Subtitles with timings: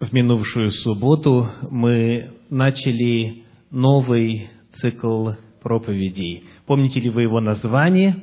[0.00, 5.32] В минувшую субботу мы начали новый цикл
[5.62, 6.44] проповедей.
[6.64, 8.16] Помните ли вы его название?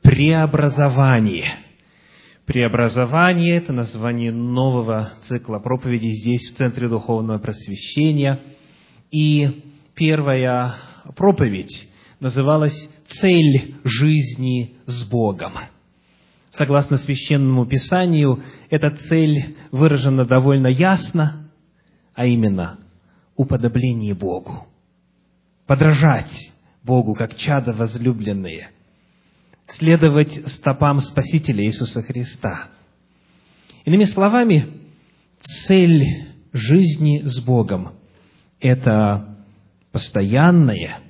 [0.00, 1.56] Преобразование.
[2.46, 8.40] Преобразование– это название нового цикла проповедей здесь, в Центре Духовного Просвещения.
[9.10, 9.62] И
[9.94, 10.76] первая
[11.16, 11.86] проповедь
[12.18, 15.52] называлась «Цель жизни с Богом».
[16.56, 21.50] Согласно Священному Писанию, эта цель выражена довольно ясно,
[22.14, 22.78] а именно
[23.36, 24.66] уподобление Богу.
[25.66, 26.32] Подражать
[26.82, 28.70] Богу, как чада возлюбленные.
[29.68, 32.68] Следовать стопам Спасителя Иисуса Христа.
[33.84, 34.66] Иными словами,
[35.66, 36.04] цель
[36.54, 37.92] жизни с Богом–
[38.60, 39.36] это
[39.92, 41.00] постоянное,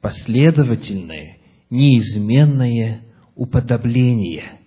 [0.00, 1.36] последовательное,
[1.68, 3.02] неизменное
[3.34, 4.52] уподобление–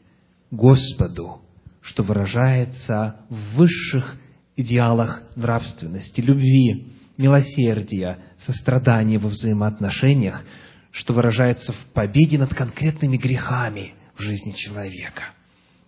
[0.52, 1.42] Господу,
[1.82, 4.18] что выражается в высших
[4.58, 10.44] идеалах нравственности, любви, милосердия, сострадания во взаимоотношениях,
[10.92, 15.24] что выражается в победе над конкретными грехами в жизни человека.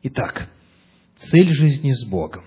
[0.03, 0.47] Итак,
[1.17, 2.43] цель жизни с Богом.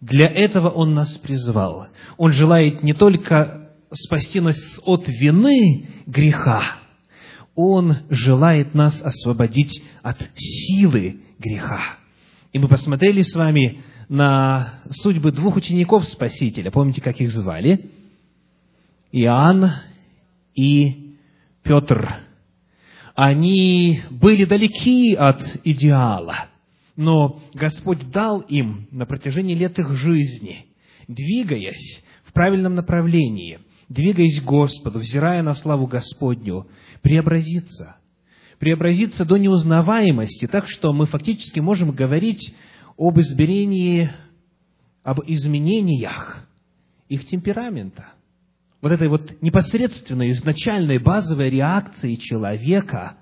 [0.00, 1.86] Для этого Он нас призвал.
[2.16, 6.78] Он желает не только спасти нас от вины греха,
[7.54, 11.96] Он желает нас освободить от силы греха.
[12.52, 16.70] И мы посмотрели с вами на судьбы двух учеников Спасителя.
[16.70, 17.90] Помните, как их звали?
[19.10, 19.72] Иоанн
[20.54, 21.16] и
[21.62, 22.16] Петр.
[23.14, 26.46] Они были далеки от идеала,
[26.96, 30.66] но Господь дал им на протяжении лет их жизни,
[31.08, 36.66] двигаясь в правильном направлении, двигаясь к Господу, взирая на славу Господню,
[37.02, 37.96] преобразиться–
[38.62, 42.54] преобразиться до неузнаваемости, так что мы фактически можем говорить
[42.96, 44.08] об измерении,
[45.02, 46.46] об изменениях
[47.08, 48.10] их темперамента.
[48.80, 53.16] Вот этой вот непосредственной, изначальной, базовой реакции человека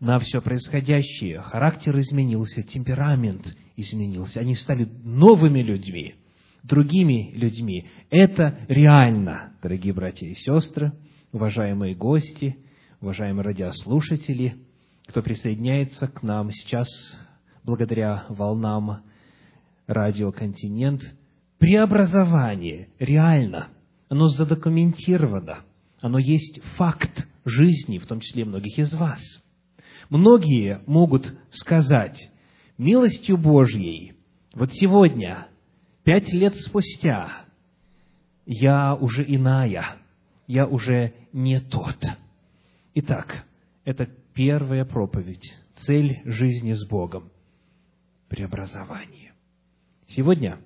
[0.00, 1.40] на все происходящее.
[1.40, 4.40] Характер изменился, темперамент изменился.
[4.40, 6.16] Они стали новыми людьми,
[6.64, 7.86] другими людьми.
[8.10, 10.90] Это реально, дорогие братья и сестры,
[11.30, 12.56] уважаемые гости–
[13.04, 14.56] уважаемые радиослушатели,
[15.06, 16.88] кто присоединяется к нам сейчас
[17.62, 19.02] благодаря волнам
[19.86, 21.02] радио «Континент»,
[21.58, 23.68] преобразование реально,
[24.08, 25.58] оно задокументировано,
[26.00, 29.20] оно есть факт жизни, в том числе многих из вас.
[30.08, 32.30] Многие могут сказать,
[32.78, 34.14] милостью Божьей,
[34.54, 35.48] вот сегодня,
[36.04, 37.28] пять лет спустя,
[38.46, 39.96] я уже иная,
[40.46, 41.98] я уже не тот–
[42.96, 43.44] Итак,
[43.84, 45.52] это первая проповедь,
[45.84, 47.32] цель жизни с Богом–
[48.28, 49.32] преобразование.
[50.06, 50.60] Сегодня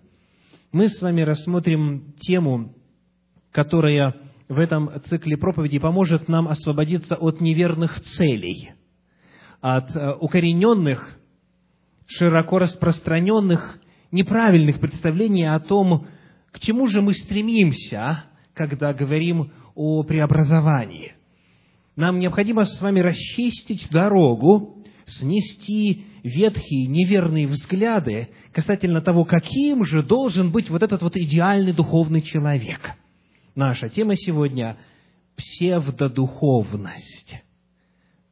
[0.70, 2.74] мы с вами рассмотрим тему,
[3.50, 4.14] которая
[4.46, 8.72] в этом цикле проповеди поможет нам освободиться от неверных целей,
[9.62, 11.18] от э, укорененных,
[12.04, 13.78] широко распространенных,
[14.12, 16.06] неправильных представлений о том,
[16.52, 21.14] к чему же мы стремимся, когда говорим о преобразовании.
[21.98, 30.52] Нам необходимо с вами расчистить дорогу, снести ветхие, неверные взгляды касательно того, каким же должен
[30.52, 32.92] быть вот этот вот идеальный духовный человек.
[33.56, 34.76] Наша тема сегодня–
[35.36, 37.42] псевдодуховность,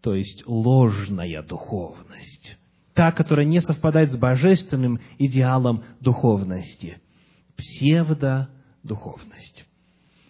[0.01, 2.57] то есть ложная духовность,
[2.95, 6.99] та, которая не совпадает с божественным идеалом духовности.
[7.57, 9.65] Псевдодуховность.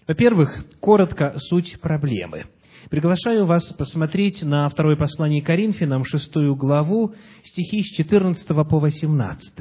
[0.09, 2.47] Во-первых, коротко суть проблемы–
[2.91, 9.53] Приглашаю вас посмотреть на второе послание Коринфянам, шестую главу, стихи с 14 по 18.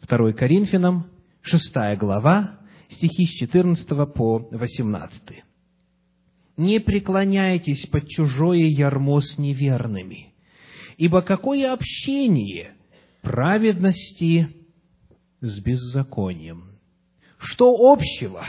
[0.00, 1.06] Второе Коринфянам,
[1.42, 5.44] шестая глава, стихи с 14 по 18.
[6.56, 10.34] «Не преклоняйтесь под чужое ярмо с неверными,
[10.96, 12.74] ибо какое общение
[13.22, 14.48] праведности
[15.40, 16.78] с беззаконием?
[17.38, 18.44] Что общего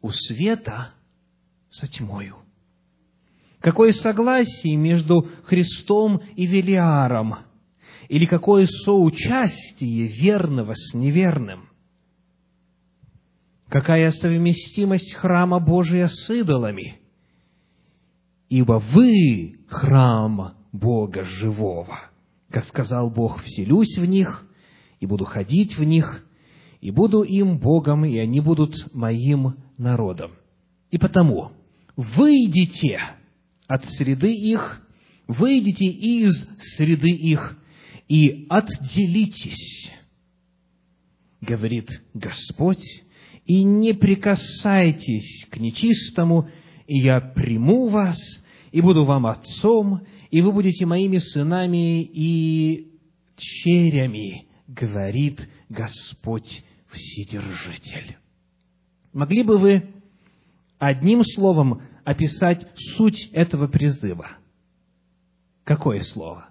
[0.00, 0.92] у света
[1.70, 2.43] со тьмою?
[3.64, 7.36] Какое согласие между Христом и Велиаром?
[8.10, 11.70] Или какое соучастие верного с неверным?
[13.70, 17.00] Какая совместимость храма Божия с идолами?
[18.50, 22.00] Ибо вы– храм Бога живого.
[22.50, 24.46] Как сказал Бог, вселюсь в них,
[25.00, 26.22] и буду ходить в них,
[26.82, 30.32] и буду им Богом, и они будут моим народом.
[30.90, 31.52] И потому,
[31.96, 33.00] выйдите
[33.66, 34.82] от среды их,
[35.26, 37.58] выйдите из среды их
[38.08, 39.92] и отделитесь,
[41.40, 42.84] говорит Господь,
[43.46, 46.48] и не прикасайтесь к нечистому,
[46.86, 48.18] и я приму вас,
[48.72, 50.00] и буду вам отцом,
[50.30, 52.88] и вы будете моими сынами и
[53.36, 58.16] черями, говорит Господь Вседержитель.
[59.12, 59.94] Могли бы вы
[60.78, 62.66] одним словом описать
[62.96, 64.28] суть этого призыва?
[65.64, 66.50] Какое слово?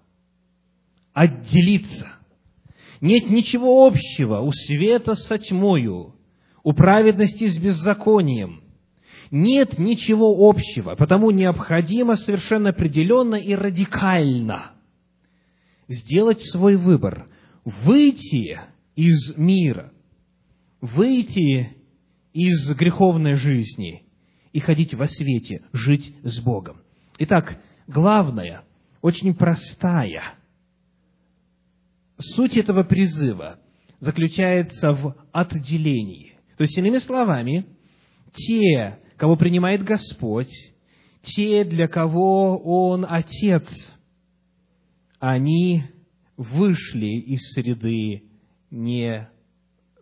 [1.14, 2.14] Отделиться.
[3.02, 6.16] Нет ничего общего у света со тьмою,
[6.64, 8.64] у праведности с беззаконием.
[9.30, 14.72] Нет ничего общего, потому необходимо совершенно определенно и радикально
[15.88, 17.28] сделать свой выбор,
[17.66, 18.60] выйти
[18.96, 19.92] из мира,
[20.82, 21.76] выйти
[22.34, 24.04] из греховной жизни
[24.54, 26.78] и ходить во свете, жить с Богом.
[27.18, 27.58] Итак,
[27.88, 28.64] главное,
[29.02, 30.36] очень простая
[32.18, 33.60] суть этого призыва
[34.00, 36.34] заключается в отделении.
[36.58, 37.66] То есть, иными словами,
[38.34, 40.52] те, кого принимает Господь,
[41.22, 43.66] те, для кого Он Отец,
[45.20, 45.84] они
[46.38, 48.24] вышли из среды
[48.70, 49.30] не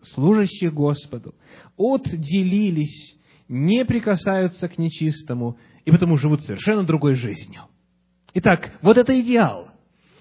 [0.02, 1.36] служащих Господу,
[1.78, 3.20] отделились,
[3.52, 7.64] не прикасаются к нечистому, и потому живут совершенно другой жизнью.
[8.34, 9.70] Итак, вот это идеал.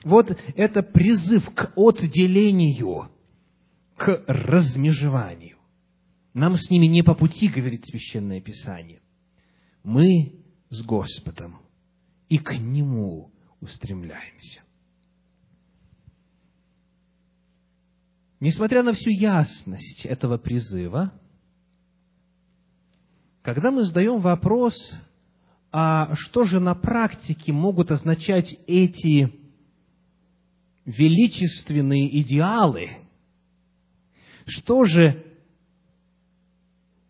[0.03, 3.09] Вот это призыв к отделению,
[3.97, 5.59] к размежеванию.
[6.35, 9.01] Нам с ними не по пути, говорит Священное Писание.
[9.85, 11.61] Мы с Господом
[12.29, 13.31] и к Нему
[13.61, 14.63] устремляемся.
[18.41, 21.13] Несмотря на всю ясность этого призыва,
[23.43, 24.75] когда мы задаем вопрос,
[25.73, 29.33] а что же на практике могут означать эти
[30.85, 32.91] величественные идеалы,
[34.47, 35.25] что же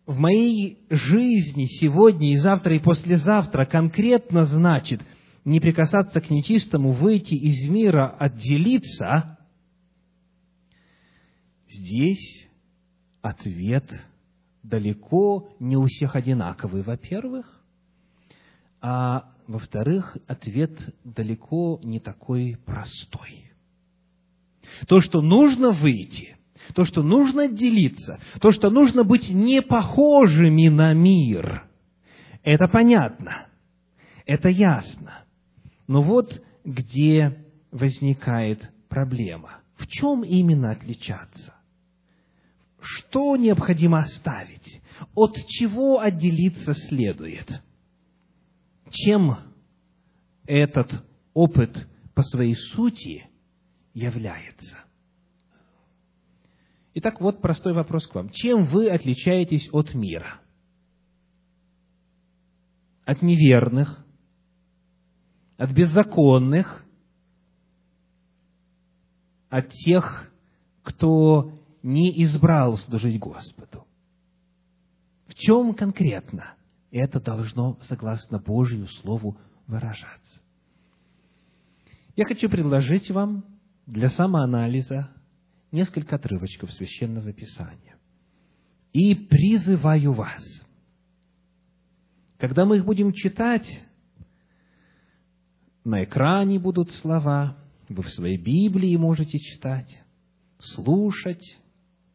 [0.05, 5.01] в моей жизни сегодня и завтра и послезавтра конкретно значит
[5.45, 9.37] не прикасаться к нечистому, выйти из мира, отделиться,
[11.71, 12.49] Здесь
[13.21, 13.89] ответ
[14.63, 17.61] далеко не у всех одинаковый, во-первых,
[18.81, 20.71] а во-вторых, ответ
[21.03, 23.51] далеко не такой простой.
[24.87, 26.37] То, что нужно выйти,
[26.73, 31.63] то, что нужно отделиться, то, что нужно быть не похожими на мир,
[32.43, 33.45] это понятно,
[34.25, 35.25] это ясно.
[35.87, 39.59] Но вот где возникает проблема.
[39.75, 41.55] В чем именно отличаться?
[42.81, 44.81] Что необходимо оставить?
[45.13, 47.47] От чего отделиться следует?
[48.89, 49.37] Чем
[50.45, 50.91] этот
[51.33, 53.25] опыт по своей сути
[53.93, 54.79] является?
[56.95, 58.29] Итак, вот простой вопрос к вам.
[58.31, 60.41] Чем вы отличаетесь от мира?
[63.05, 64.03] От неверных,
[65.57, 66.83] от беззаконных,
[69.49, 70.31] от тех,
[70.83, 73.85] кто не избрал служить Господу.
[75.27, 76.55] В чем конкретно
[76.91, 79.37] это должно, согласно Божьему Слову,
[79.67, 80.41] выражаться?
[82.15, 83.45] Я хочу предложить вам
[83.85, 85.09] для самоанализа
[85.71, 87.97] несколько отрывочков Священного Писания.
[88.91, 90.43] И призываю вас,
[92.37, 93.67] когда мы их будем читать,
[95.83, 100.03] на экране будут слова, вы в своей Библии можете читать,
[100.59, 101.57] слушать,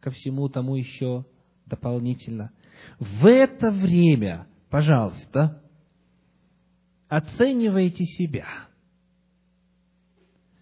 [0.06, 1.26] ко всему тому еще
[1.66, 2.52] дополнительно.
[3.00, 5.60] В это время, пожалуйста,
[7.08, 8.46] оценивайте себя.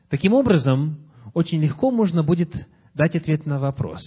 [0.08, 2.54] Таким образом, очень легко можно будет
[2.94, 4.00] дать ответ на вопрос,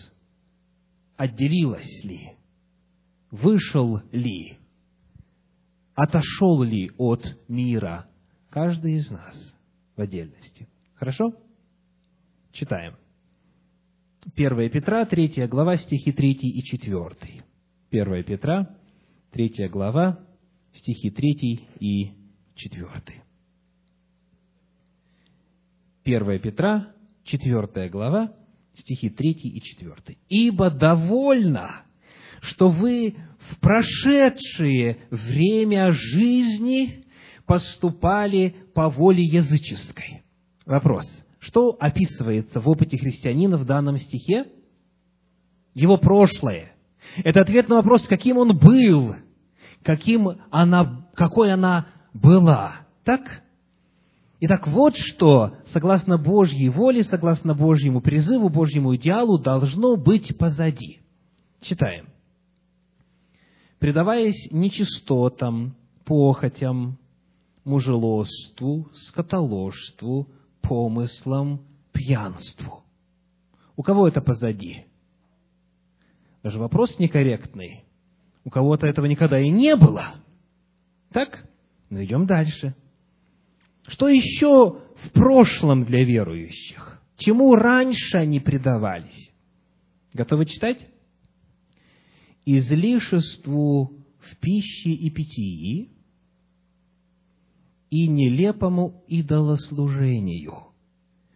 [1.18, 2.32] отделилась ли,
[3.30, 4.58] вышел ли,
[5.94, 8.08] отошел ли от мира
[8.50, 9.56] каждый из нас
[9.96, 10.68] в отдельности.
[10.96, 11.26] Хорошо?
[12.54, 12.96] Читаем.
[14.36, 17.44] 1 Петра, 3 глава, стихи 3 и 4.
[17.92, 18.68] 1 Петра,
[19.32, 20.20] 3 глава,
[20.74, 22.12] стихи 3 и
[22.56, 23.24] 4.
[26.06, 26.94] 1 Петра,
[27.24, 28.34] 4 глава,
[28.76, 30.18] стихи 3 и 4.
[30.30, 31.84] «Ибо довольно,
[32.42, 33.16] что вы
[33.50, 37.06] в прошедшее время жизни
[37.46, 40.24] поступали по воле языческой».
[40.66, 41.06] Вопрос–
[41.48, 44.48] что описывается в опыте христианина в данном стихе?
[45.74, 46.74] Его прошлое.
[47.24, 49.16] Это ответ на вопрос, каким он был,
[49.82, 52.82] каким она, какой она была.
[53.06, 53.44] Так?
[54.42, 61.00] Итак, вот что, согласно Божьей воле, согласно Божьему призыву, Божьему идеалу, должно быть позади.
[61.62, 62.08] Читаем.
[63.80, 66.98] «Предаваясь нечистотам, похотям,
[67.64, 70.28] мужелоству, скотоложству,
[70.68, 72.84] помыслам, пьянству».
[73.78, 74.86] У кого это позади?
[76.44, 77.84] Даже вопрос некорректный.
[78.44, 80.16] У кого-то этого никогда и не было.
[81.12, 81.48] Так?
[81.90, 82.76] Ну, идем дальше.
[83.88, 87.02] Что еще в прошлом для верующих?
[87.18, 89.32] Чему раньше они предавались?
[90.14, 90.88] Готовы читать?
[92.46, 95.92] Излишеству в пище и питьи
[97.90, 100.68] и нелепому идолослужению.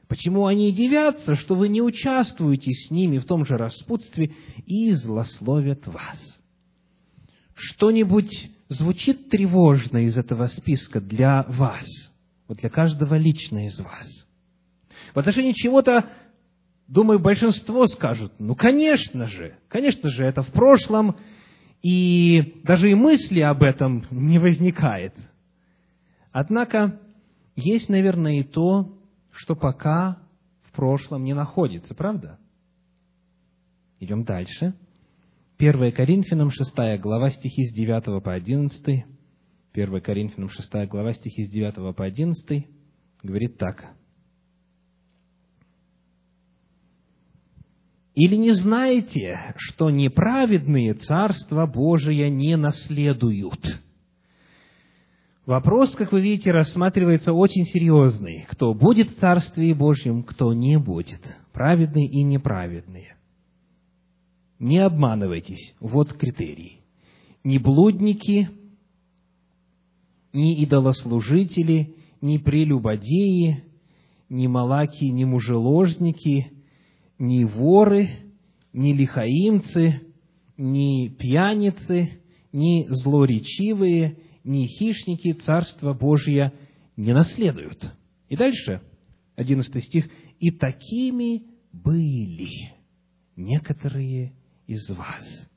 [0.07, 4.33] Почему они дивятся, что вы не участвуете с ними в том же распутстве
[4.65, 6.17] и злословят вас?
[7.53, 8.29] Что-нибудь
[8.67, 11.85] звучит тревожно из этого списка для вас,
[12.49, 14.27] вот для каждого лично из вас?
[15.13, 16.09] В отношении чего-то,
[16.89, 21.15] думаю, большинство скажут, ну, конечно же, конечно же, это в прошлом,
[21.81, 25.13] и даже и мысли об этом не возникает.
[26.31, 26.99] Однако,
[27.55, 28.97] есть, наверное, и то,
[29.31, 30.19] что пока
[30.63, 32.39] в прошлом не находится, правда?
[33.99, 34.73] Идем дальше.
[35.57, 39.05] 1 Коринфянам 6 глава стихи с 9 по 11.
[39.73, 42.67] 1 Коринфянам 6 глава стихи с 9 по 11
[43.21, 43.93] говорит так.
[48.15, 53.79] Или не знаете, что неправедные Царство Божие не наследуют?
[55.45, 58.45] Вопрос, как вы видите, рассматривается очень серьезный.
[58.49, 61.21] Кто будет в Царстве Божьем, кто не будет.
[61.51, 63.15] Праведные и неправедные.
[64.59, 65.73] Не обманывайтесь.
[65.79, 66.81] Вот критерий.
[67.43, 68.49] Ни блудники,
[70.31, 73.63] ни идолослужители, ни прелюбодеи,
[74.29, 76.51] ни малаки, ни мужеложники,
[77.17, 78.09] ни воры,
[78.73, 80.01] ни лихаимцы,
[80.55, 82.21] ни пьяницы,
[82.53, 86.53] ни злоречивые, ни хищники Царство Божье
[86.95, 87.91] не наследуют.
[88.29, 88.81] И дальше,
[89.35, 92.73] 11 стих, «И такими были
[93.35, 94.33] некоторые
[94.65, 95.49] из вас,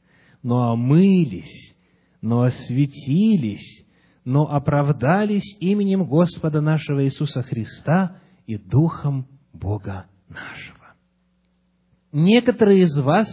[0.43, 1.75] но омылись,
[2.21, 3.87] но осветились,
[4.25, 10.95] но оправдались именем Господа нашего Иисуса Христа и Духом Бога нашего».
[12.13, 13.27] Некоторые из вас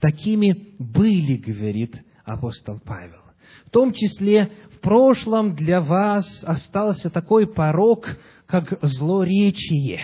[0.00, 3.25] такими были, говорит апостол Павел.
[3.66, 10.00] В том числе в прошлом для вас остался такой порог, как злоречие,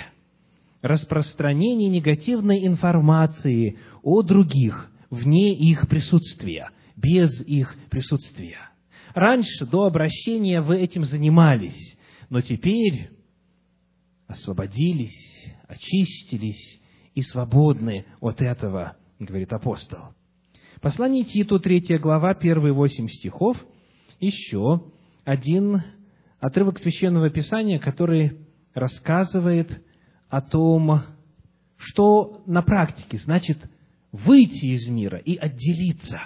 [0.81, 8.57] распространение негативной информации о других вне их присутствия, без их присутствия.
[9.15, 11.97] Раньше, до обращения, вы этим занимались,
[12.31, 13.11] но теперь
[14.27, 16.81] освободились, очистились
[17.15, 20.15] и свободны от этого, говорит апостол.
[20.83, 23.57] Послание Титу, третья глава, первые восемь стихов,
[24.19, 24.83] еще
[25.25, 25.81] один
[26.41, 29.81] отрывок Священного Писания, который рассказывает
[30.29, 31.03] о том,
[31.77, 33.59] что на практике значит
[34.11, 36.21] выйти из мира и отделиться.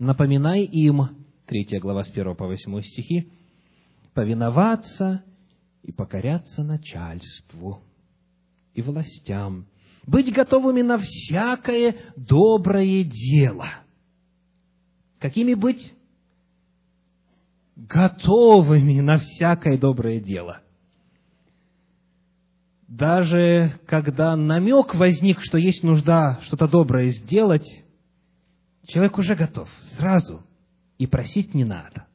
[0.00, 3.30] Напоминай им, третья глава с 1 по 8 стихи,
[4.14, 5.22] повиноваться
[5.84, 7.84] и покоряться начальству
[8.74, 9.66] и властям,
[10.06, 13.66] быть готовыми на всякое доброе дело.
[15.18, 15.92] Какими быть?
[17.74, 20.60] Готовыми на всякое доброе дело.
[22.88, 27.66] Даже когда намек возник, что есть нужда что-то доброе сделать,
[28.86, 30.46] человек уже готов сразу,
[30.96, 32.06] и просить не надо.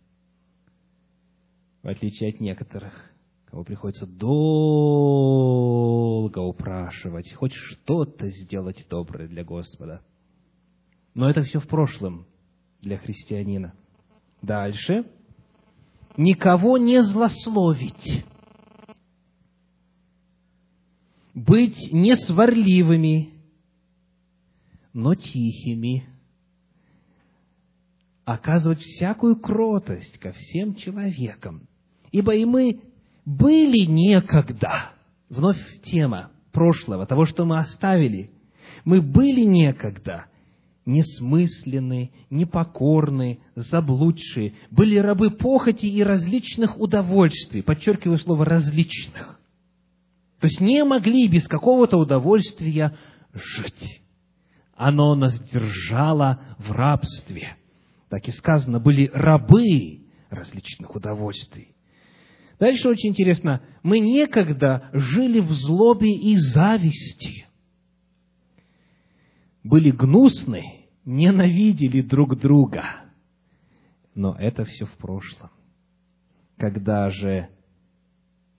[1.83, 3.10] В отличие от некоторых
[3.51, 5.49] кого приходится долго
[6.39, 10.01] упрашивать, хоть что-то сделать доброе для Господа.
[11.13, 12.25] Но это все в прошлом
[12.79, 13.73] для христианина.
[14.41, 15.05] Дальше.
[16.15, 18.23] Никого не злословить.
[21.33, 23.33] Быть не сварливыми,
[24.93, 26.05] но тихими.
[28.23, 31.67] Оказывать всякую кротость ко всем человекам.
[32.13, 32.90] Ибо и мы
[33.25, 34.91] были некогда,
[35.29, 38.31] вновь тема прошлого, того, что мы оставили,
[38.85, 40.25] мы были некогда
[40.85, 49.39] несмысленны, непокорны, заблудшие, были рабы похоти и различных удовольствий, подчеркиваю слово «различных».
[50.39, 52.97] То есть не могли без какого-то удовольствия
[53.31, 54.01] жить.
[54.75, 57.55] Оно нас держало в рабстве.
[58.09, 60.01] Так и сказано, были рабы
[60.31, 61.70] различных удовольствий.
[62.61, 63.63] Дальше очень интересно.
[63.81, 67.47] Мы некогда жили в злобе и зависти.
[69.63, 72.83] Были гнусны, ненавидели друг друга.
[74.13, 75.49] Но это все в прошлом.
[76.59, 77.49] Когда же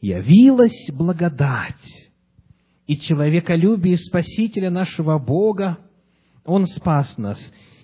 [0.01, 2.11] явилась благодать
[2.89, 5.79] и человеколюбие Спасителя нашего Бога,
[6.45, 7.39] Он спас нас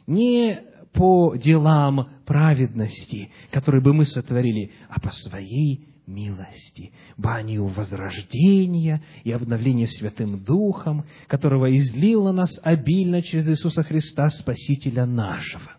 [0.08, 9.30] не по делам праведности, которые бы мы сотворили, а по своей милости, банию возрождения и
[9.30, 15.76] обновления Святым Духом, которого излил на нас обильно через Иисуса Христа, Спасителя нашего.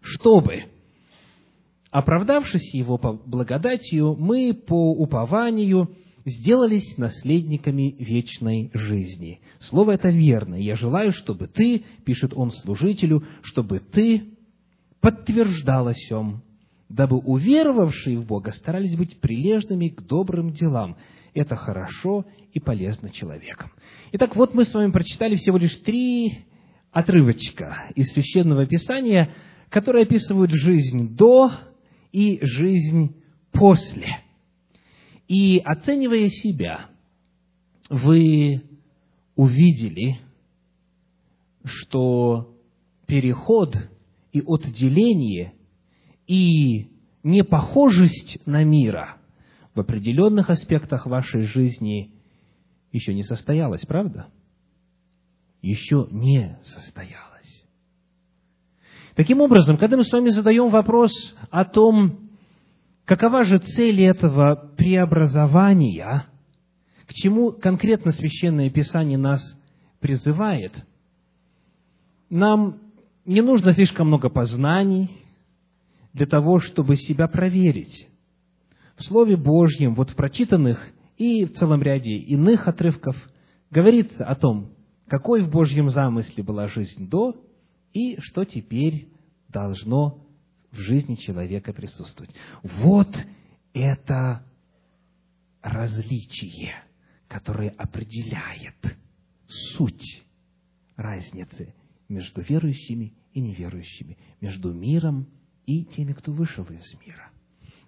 [0.00, 0.64] Чтобы,
[1.90, 9.40] оправдавшись Его благодатью, мы по упованию сделались наследниками вечной жизни.
[9.58, 10.54] Слово это верно.
[10.54, 14.32] Я желаю, чтобы ты, пишет он служителю, чтобы ты
[15.00, 16.42] подтверждал о сем,
[16.92, 20.96] дабы уверовавшие в Бога старались быть прилежными к добрым делам.
[21.34, 23.70] Это хорошо и полезно человеком.
[24.12, 26.44] Итак, вот мы с вами прочитали всего лишь три
[26.90, 29.30] отрывочка из Священного Писания,
[29.70, 31.50] которые описывают жизнь до
[32.12, 33.16] и жизнь
[33.52, 34.18] после–
[35.32, 36.90] и оценивая себя,
[37.88, 38.62] вы
[39.34, 40.18] увидели,
[41.64, 42.54] что
[43.06, 43.74] переход
[44.32, 45.54] и отделение
[46.32, 46.88] и
[47.22, 49.16] непохожесть на мира
[49.74, 52.14] в определенных аспектах вашей жизни
[52.90, 54.28] еще не состоялась, правда?
[55.60, 57.66] Еще не состоялась.
[59.14, 61.12] Таким образом, когда мы с вами задаем вопрос
[61.50, 62.18] о том,
[63.04, 66.24] Какова же цель этого преобразования?
[67.06, 69.42] К чему конкретно Священное Писание нас
[70.00, 70.86] призывает?
[72.30, 72.78] Нам
[73.26, 75.21] не нужно слишком много познаний
[76.12, 78.08] для того, чтобы себя проверить.
[78.96, 80.78] В Слове Божьем, вот в прочитанных
[81.16, 83.16] и в целом ряде иных отрывков,
[83.70, 84.72] говорится о том,
[85.08, 87.34] какой в Божьем замысле была жизнь до
[87.92, 89.08] и что теперь
[89.48, 90.26] должно
[90.70, 92.34] в жизни человека присутствовать.
[92.62, 93.14] Вот
[93.74, 94.44] это
[95.60, 96.74] различие,
[97.28, 98.96] которое определяет
[99.76, 100.24] суть
[100.96, 101.74] разницы
[102.08, 105.41] между верующими и неверующими, между миром и
[105.84, 107.30] теми, кто вышел из мира.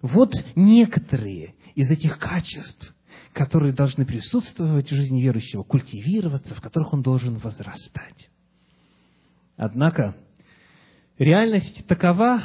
[0.01, 2.95] Вот некоторые из этих качеств,
[3.33, 8.29] которые должны присутствовать в жизни верующего, культивироваться, в которых он должен возрастать.
[9.57, 10.15] Однако,
[11.17, 12.43] реальность такова,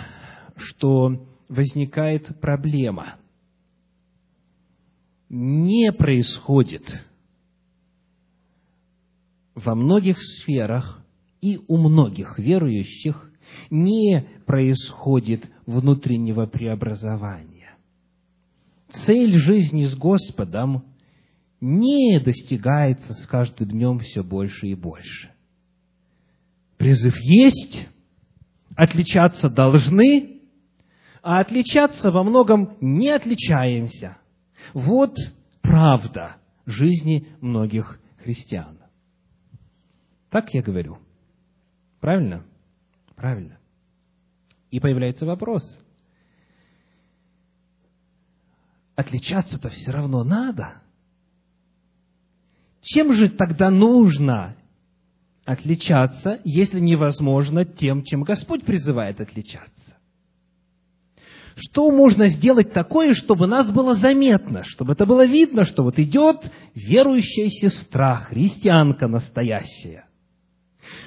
[0.57, 3.17] что возникает проблема.
[5.29, 6.83] Не происходит
[9.55, 11.05] во многих сферах
[11.41, 13.30] и у многих верующих
[13.71, 17.77] не происходит внутреннего преобразования.
[19.07, 20.85] Цель жизни с Господом
[21.61, 25.31] не достигается с каждым днем все больше и больше.
[26.79, 27.89] Призыв есть,
[28.75, 30.41] отличаться должны,
[31.23, 34.17] а отличаться во многом не отличаемся.
[34.73, 35.15] Вот
[35.61, 36.37] правда
[36.67, 38.79] жизни многих христиан.
[40.31, 40.99] Так я говорю.
[42.01, 42.45] Правильно?
[43.21, 43.59] Правильно.
[44.71, 45.63] И появляется вопрос.
[48.97, 50.81] Отличаться-то все равно надо.
[52.81, 54.57] Чем же тогда нужно
[55.45, 59.99] отличаться, если невозможно тем, чем Господь призывает отличаться?
[61.57, 66.51] Что можно сделать такое, чтобы нас было заметно, чтобы это было видно, что вот идет
[66.75, 70.07] верующая сестра, христианка настоящая?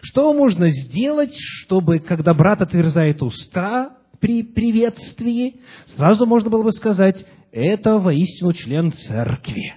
[0.02, 5.62] Что можно сделать, чтобы, когда брат отверзает уста при приветствии,
[5.96, 9.76] сразу можно было бы сказать, это воистину член церкви?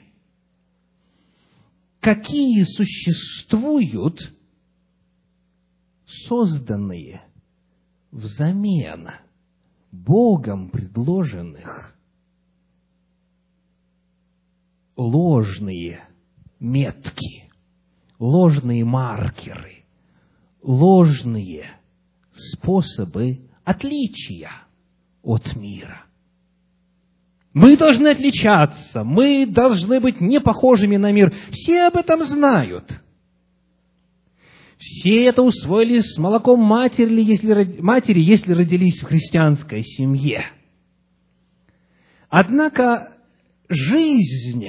[2.00, 4.32] Какие существуют
[6.28, 7.22] созданные
[8.10, 9.10] взамен–
[10.04, 11.96] Богом предложенных
[14.96, 16.08] ложные
[16.58, 17.50] метки,
[18.18, 19.75] ложные маркеры,
[20.66, 21.70] ложные
[22.34, 24.50] способы отличия
[25.22, 26.04] от мира.
[27.54, 31.32] Мы должны отличаться, мы должны быть не похожими на мир.
[31.52, 32.84] Все об этом знают–
[34.78, 40.46] все это усвоили с молоком матери, если, матери, если родились в христианской семье.
[42.28, 43.14] Однако
[43.68, 44.66] жизнь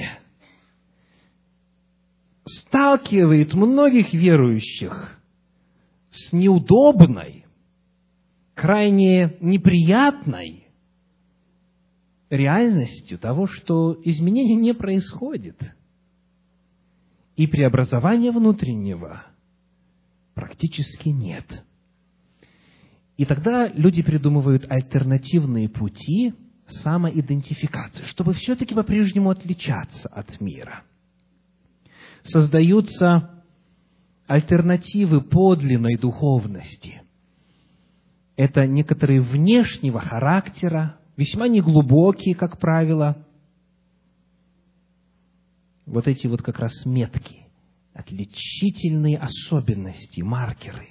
[2.46, 5.17] сталкивает многих верующих
[6.10, 7.44] с неудобной,
[8.54, 10.68] крайне неприятной
[12.30, 15.60] реальностью того, что изменения не происходит.
[17.36, 19.24] И преобразования внутреннего
[20.34, 21.64] практически нет.
[23.16, 26.34] И тогда люди придумывают альтернативные пути
[26.68, 30.82] самоидентификации, чтобы все-таки по-прежнему отличаться от мира.
[32.24, 33.37] Создаются
[34.28, 37.02] альтернативы подлинной духовности.
[38.36, 43.26] Это некоторые внешнего характера, весьма неглубокие, как правило,
[45.86, 47.46] вот эти вот как раз метки,
[47.94, 50.90] отличительные особенности, маркеры.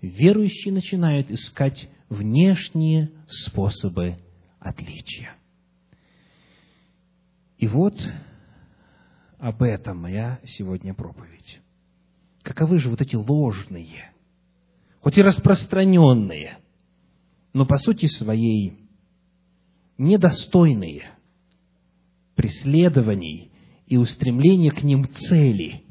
[0.00, 4.16] Верующие начинают искать внешние способы
[4.58, 5.36] отличия.
[7.58, 7.94] И вот
[9.38, 11.60] об этом моя сегодня проповедь.
[12.42, 14.12] Каковы же вот эти ложные,
[15.00, 16.58] хоть и распространенные,
[17.52, 18.74] но по сути своей
[19.98, 21.02] недостойные
[22.34, 23.50] преследований
[23.86, 25.82] и устремления к ним цели.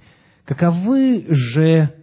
[0.45, 1.93] Каковы же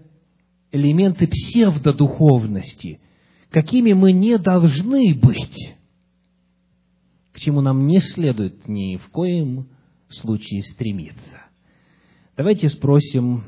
[0.70, 3.00] элементы псевдодуховности,
[3.50, 5.74] какими мы не должны быть,
[7.32, 9.68] к чему нам не следует ни в коем
[10.08, 11.42] случае стремиться.
[12.36, 13.44] Давайте спросим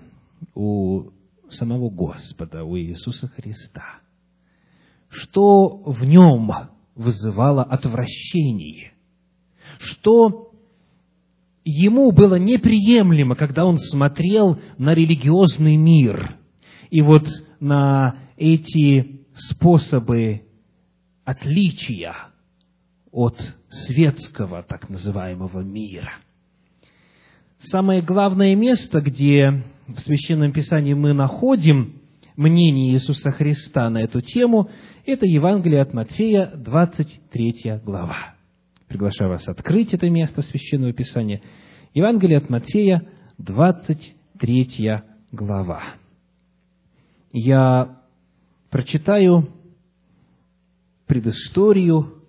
[0.54, 1.10] у
[1.50, 4.00] самого Господа, у Иисуса Христа,
[5.08, 6.50] что в нем
[6.94, 8.92] вызывало отвращение,
[9.78, 10.52] что
[11.64, 16.36] ему было неприемлемо, когда он смотрел на религиозный мир?
[16.90, 17.24] И вот
[17.60, 20.42] на эти способы
[21.24, 22.14] отличия
[23.10, 23.36] от
[23.68, 26.14] светского так называемого мира.
[27.60, 31.94] Самое главное место, где в Священном Писании мы находим
[32.36, 34.70] мнение Иисуса Христа на эту тему,
[35.06, 38.34] это Евангелие от Матфея, 23 глава.
[38.86, 41.42] Приглашаю вас открыть это место Священного Писания.
[41.94, 43.02] Евангелие от Матфея,
[43.38, 45.00] 23
[45.32, 45.82] глава.
[47.32, 47.98] Я
[48.70, 49.48] прочитаю
[51.06, 52.22] предысторию,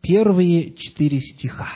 [0.00, 1.68] первые четыре стиха.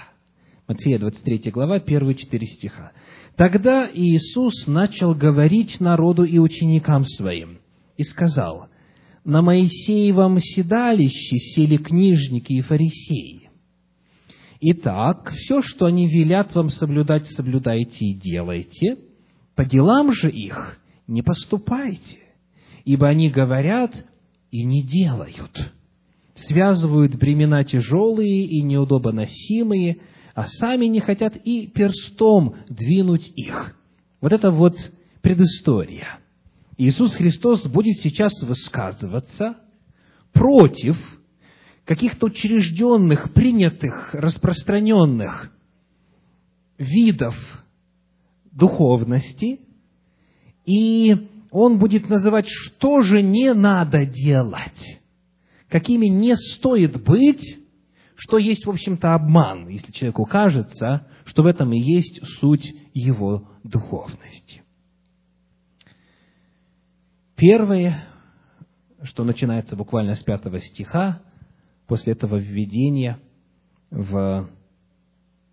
[0.67, 2.93] Матфея, 23 глава, первые четыре стиха.
[3.37, 7.59] Тогда Иисус начал говорить народу и ученикам своим,
[7.97, 8.69] и сказал,
[9.25, 13.51] «На Моисеевом седалище сели книжники и фарисеи.
[14.61, 18.99] Итак, все, что они велят вам соблюдать, соблюдайте и делайте,
[19.57, 22.21] по делам же их не поступайте,
[22.85, 23.93] ибо они говорят
[24.51, 25.73] и не делают,
[26.35, 29.99] связывают бремена тяжелые и неудобоносимые,
[30.35, 33.77] а сами не хотят и перстом двинуть их.
[34.21, 34.77] Вот это вот
[35.21, 36.19] предыстория.
[36.79, 39.57] Иисус Христос будет сейчас высказываться
[40.33, 40.97] против
[41.85, 45.53] каких-то учрежденных, принятых, распространенных
[46.79, 47.35] видов
[48.51, 49.61] духовности,
[50.65, 55.01] и он будет называть, что же не надо делать,
[55.69, 57.62] какими не стоит быть,
[58.25, 63.49] что есть, в общем-то, обман, если человеку кажется, что в этом и есть суть его
[63.65, 64.63] духовности.
[67.35, 68.05] Первое,
[69.03, 71.21] что начинается буквально с пятого стиха,
[71.89, 73.19] после этого введения
[73.91, 74.49] в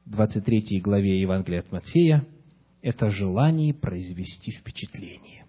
[0.06, 2.24] 23 главе Евангелия от Матфея,
[2.84, 5.46] это желание произвести впечатление.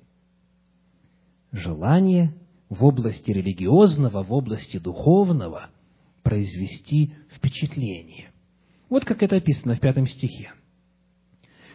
[1.52, 2.32] Желание
[2.70, 5.68] в области религиозного, в области духовного–
[6.22, 8.30] произвести впечатление.
[8.88, 10.52] Вот как это описано в пятом стихе.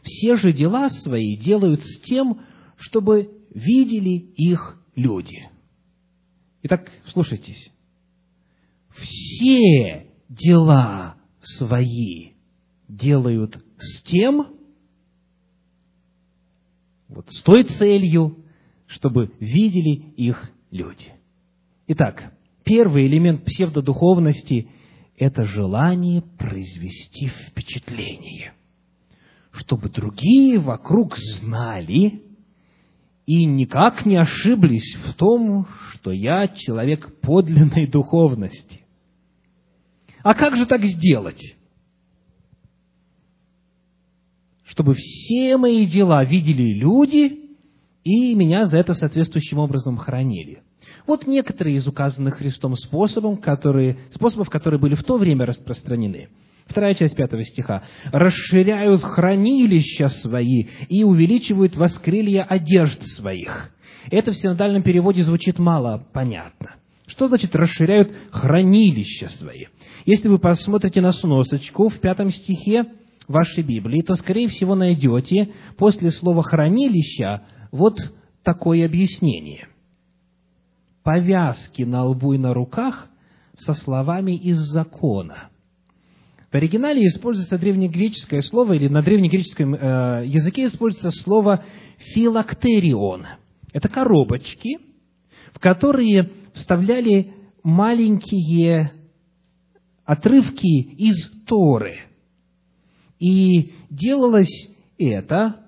[0.04, 2.42] Все же дела свои делают с тем,
[2.78, 5.50] чтобы видели их люди.
[6.64, 7.72] Итак, слушайтесь.
[8.96, 12.34] Все дела свои
[12.88, 14.56] делают с тем,
[17.08, 18.44] вот с той целью,
[18.88, 21.14] чтобы видели их люди.
[21.88, 22.34] Итак,
[22.66, 24.68] первый элемент псевдодуховности–
[25.18, 28.54] это желание произвести впечатление,
[29.52, 32.22] чтобы другие вокруг знали
[33.26, 38.82] и никак не ошиблись в том, что я человек подлинной духовности.
[40.22, 41.56] А как же так сделать?
[44.66, 47.40] Чтобы все мои дела видели люди
[48.04, 50.62] и меня за это соответствующим образом хранили.
[51.08, 56.30] Вот некоторые из указанных Христом способов, которые, способов, которые были в то время распространены.
[56.66, 57.84] Вторая часть пятого стиха.
[58.12, 63.72] «Расширяют хранилища свои и увеличивают воскрелья одежд своих».
[64.12, 66.76] Это в синодальном переводе звучит мало понятно.
[67.08, 69.66] Что значит расширяют хранилища свои?
[70.06, 72.86] Если вы посмотрите на сносочку в пятом стихе
[73.28, 77.98] вашей Библии, то, скорее всего, найдете после слова «хранилища» вот
[78.44, 79.68] такое объяснение.
[81.06, 83.08] Повязки на лбу и на руках
[83.58, 85.50] со словами из закона.
[86.52, 91.64] В оригинале используется древнегреческое слово, или на древнегреческом э, языке используется слово
[92.16, 93.28] «филактерион».
[93.72, 94.80] Это коробочки,
[95.54, 98.92] в которые вставляли маленькие
[100.06, 101.98] отрывки из Торы.
[103.20, 105.65] И делалось это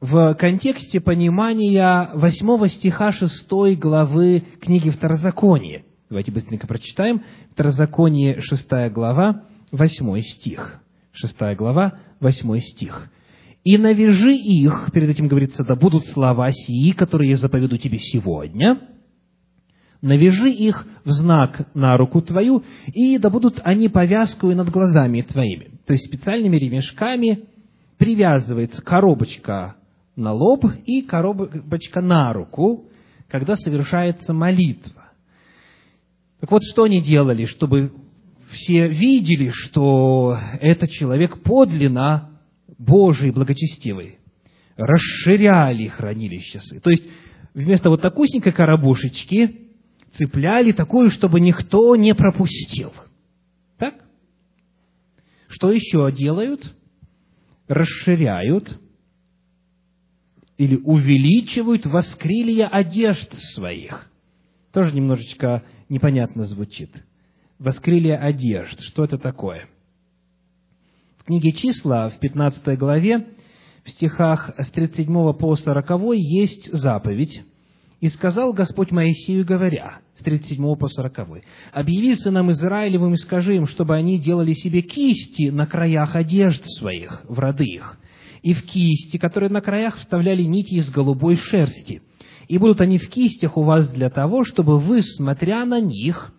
[0.00, 5.82] в контексте понимания восьмого стиха шестой главы книги Второзакония.
[6.08, 7.22] Давайте быстренько прочитаем.
[7.52, 10.80] Второзаконие, шестая глава, восьмой стих.
[11.12, 13.10] Шестая глава, восьмой стих.
[13.64, 18.78] «И навяжи их», перед этим говорится, «да будут слова сии, которые я заповеду тебе сегодня,
[20.00, 25.72] навяжи их в знак на руку твою, и да будут они повязкою над глазами твоими».
[25.86, 27.46] То есть специальными ремешками
[27.98, 29.74] привязывается коробочка
[30.18, 32.88] на лоб и коробочка на руку,
[33.28, 35.12] когда совершается молитва.
[36.40, 37.92] Так вот, что они делали, чтобы
[38.50, 42.40] все видели, что этот человек подлинно
[42.78, 44.18] Божий, благочестивый.
[44.76, 46.80] Расширяли хранилище свои.
[46.80, 47.04] То есть,
[47.54, 49.68] вместо вот такусенькой коробушечки
[50.14, 52.92] цепляли такую, чтобы никто не пропустил.
[53.78, 53.94] Так?
[55.48, 56.74] Что еще делают?
[57.68, 58.80] Расширяют
[60.58, 64.10] или увеличивают воскрилия одежд своих.
[64.72, 66.90] Тоже немножечко непонятно звучит.
[67.58, 68.78] Воскрилие одежд.
[68.80, 69.66] Что это такое?
[71.18, 73.28] В книге «Числа» в 15 главе,
[73.84, 77.42] в стихах с 37 по 40 есть заповедь.
[78.00, 81.42] «И сказал Господь Моисею, говоря, с 37 по 40,
[81.72, 87.24] «Объяви сынам Израилевым и скажи им, чтобы они делали себе кисти на краях одежд своих,
[87.28, 87.98] в роды их,
[88.42, 92.02] и в кисти, которые на краях вставляли нити из голубой шерсти,
[92.48, 96.32] и будут они в кистях у вас для того, чтобы вы, смотря на них,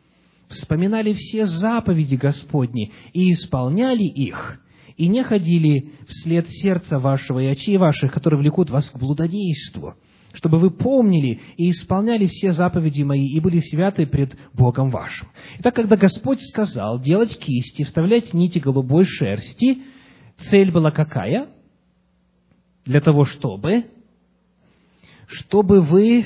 [0.49, 4.59] вспоминали все заповеди Господни и исполняли их,
[4.97, 9.93] и не ходили вслед сердца вашего и очей ваших, которые влекут вас к блудодейству,
[10.33, 15.27] чтобы вы помнили и исполняли все заповеди мои и были святы пред Богом вашим.
[15.59, 19.83] Итак, когда Господь сказал делать кисти, вставлять нити голубой шерсти,
[20.49, 21.47] цель была какая?
[22.89, 23.85] Для того, чтобы
[25.27, 26.25] чтобы вы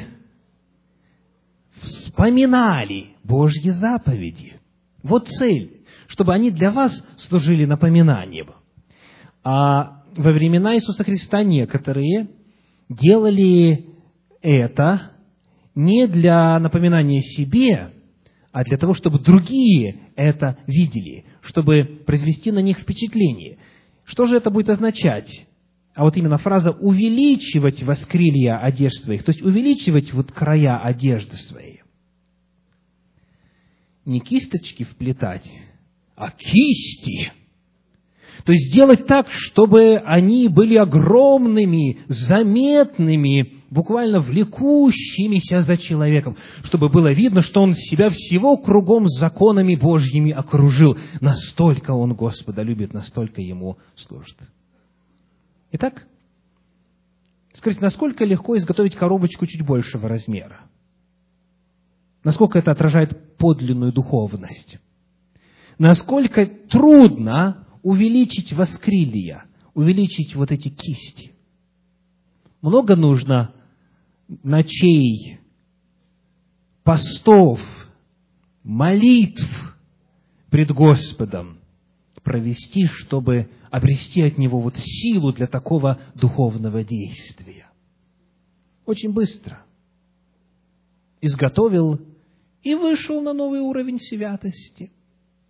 [1.82, 4.62] вспоминали Божьи заповеди.
[5.04, 8.52] Вот цель, чтобы они для вас служили напоминанием.
[9.44, 12.30] А во времена Иисуса Христа некоторые
[12.88, 13.86] делали
[14.42, 15.12] это
[15.76, 17.92] не для напоминания себе,
[18.54, 23.58] а для того, чтобы другие это видели, чтобы произвести на них впечатление.
[24.06, 25.46] Что же это будет означать?
[25.96, 31.82] А вот именно фраза «увеличивать воскрилья одежд своих», то есть увеличивать вот края одежды своей.
[34.06, 35.50] Не кисточки вплетать,
[36.16, 37.32] а кисти.
[38.44, 47.12] То есть сделать так, чтобы они были огромными, заметными, буквально влекущимися за человеком, чтобы было
[47.12, 50.98] видно, что он себя всего кругом законами Божьими окружил.
[51.22, 54.38] Настолько он Господа любит, настолько ему служит.
[55.76, 56.06] Итак,
[57.56, 60.70] скажите, насколько легко изготовить коробочку чуть большего размера?
[62.24, 64.78] Насколько это отражает подлинную духовность?
[65.80, 71.34] Насколько трудно увеличить воскрилия, увеличить вот эти кисти?
[72.62, 73.56] Много нужно
[74.44, 75.40] ночей,
[76.84, 77.60] постов,
[78.62, 79.76] молитв
[80.52, 81.63] пред Господом
[82.24, 87.68] провести, чтобы обрести от него вот силу для такого духовного действия.
[88.86, 89.64] Очень быстро.
[91.22, 92.02] Изготовил
[92.62, 94.92] и вышел на новый уровень святости.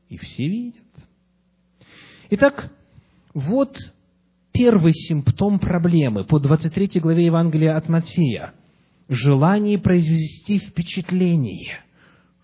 [0.10, 0.84] И все видят.
[2.30, 2.72] Итак,
[3.34, 3.78] вот
[4.52, 8.54] первый симптом проблемы по 23 главе Евангелия от Матфея.
[9.10, 11.80] Желание произвести впечатление,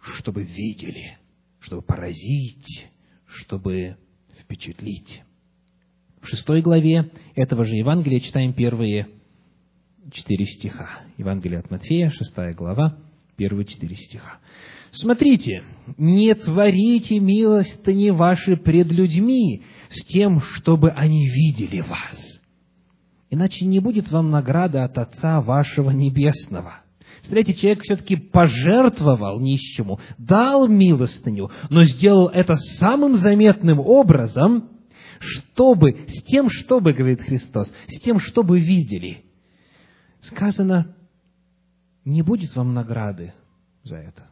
[0.01, 1.17] чтобы видели,
[1.59, 2.89] чтобы поразить,
[3.25, 3.97] чтобы
[4.49, 5.21] впечатлить.
[6.21, 9.07] В шестой главе этого же Евангелия читаем первые
[10.11, 11.01] четыре стиха.
[11.17, 12.97] Евангелие от Матфея, шестая глава,
[13.37, 14.39] первые четыре стиха.
[14.91, 15.63] Смотрите,
[15.97, 22.41] не творите милостыни ваши пред людьми с тем, чтобы они видели вас.
[23.29, 26.81] Иначе не будет вам награды от Отца вашего Небесного.
[27.23, 34.69] Смотрите, человек все-таки пожертвовал нищему, дал милостыню, но сделал это самым заметным образом,
[35.19, 39.25] чтобы, с тем, чтобы, говорит Христос, с тем, чтобы видели.
[40.21, 40.95] Сказано,
[42.05, 43.33] не будет вам награды
[43.83, 44.29] за это.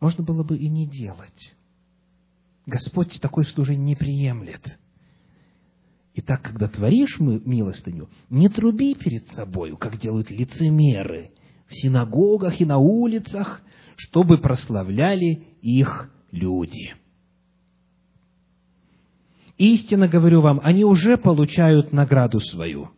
[0.00, 1.54] Можно было бы и не делать.
[2.66, 4.78] Господь такое служение не приемлет.
[6.14, 11.30] Итак, когда творишь милостыню, не труби перед собою, как делают лицемеры
[11.68, 13.62] в синагогах и на улицах,
[13.96, 16.94] чтобы прославляли их люди.
[19.58, 22.90] Истинно говорю вам, они уже получают награду свою.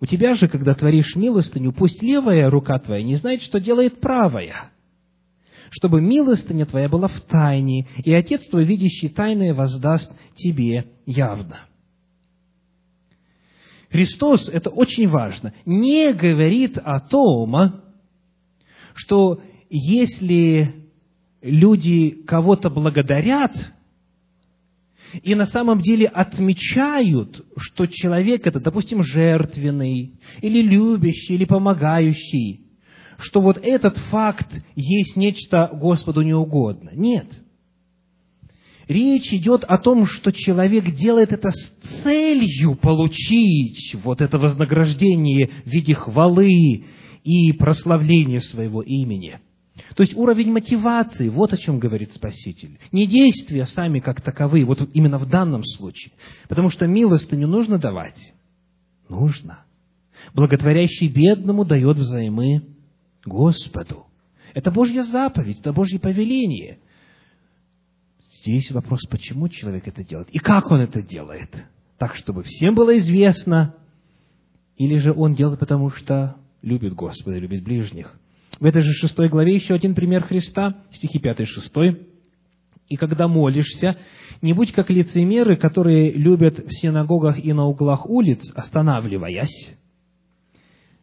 [0.00, 4.72] У тебя же, когда творишь милостыню, пусть левая рука твоя не знает, что делает правая,
[5.70, 11.60] чтобы милостыня твоя была в тайне, и Отец твой, видящий тайное, воздаст тебе явно.
[13.88, 17.83] Христос, это очень важно, не говорит о том,
[18.94, 20.74] что если
[21.42, 23.52] люди кого-то благодарят,
[25.22, 32.62] и на самом деле отмечают, что человек это, допустим, жертвенный, или любящий, или помогающий,
[33.18, 36.90] что вот этот факт есть нечто Господу неугодно.
[36.94, 37.26] Нет.
[38.88, 45.70] Речь идет о том, что человек делает это с целью получить вот это вознаграждение в
[45.70, 46.84] виде хвалы
[47.24, 49.40] и прославления своего имени.
[49.96, 52.78] То есть уровень мотивации, вот о чем говорит Спаситель.
[52.92, 56.12] Не действия сами как таковые, вот именно в данном случае.
[56.48, 58.34] Потому что милостыню нужно давать.
[59.08, 59.64] Нужно.
[60.32, 62.62] Благотворящий бедному дает взаймы
[63.24, 64.06] Господу.
[64.52, 66.78] Это Божья заповедь, это Божье повеление.
[68.40, 71.50] Здесь вопрос, почему человек это делает и как он это делает.
[71.98, 73.74] Так, чтобы всем было известно,
[74.76, 78.18] или же он делает, потому что любит Господа, любит ближних.
[78.58, 81.72] В этой же шестой главе еще один пример Христа, стихи 5 и 6.
[82.88, 83.98] «И когда молишься,
[84.42, 89.74] не будь как лицемеры, которые любят в синагогах и на углах улиц, останавливаясь,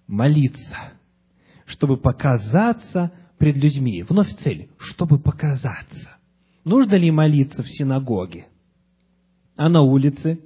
[0.08, 0.94] молиться,
[1.66, 4.04] чтобы показаться пред людьми.
[4.04, 6.18] Вновь цель, чтобы показаться.
[6.64, 8.48] Нужно ли молиться в синагоге?
[9.56, 10.40] А на улице?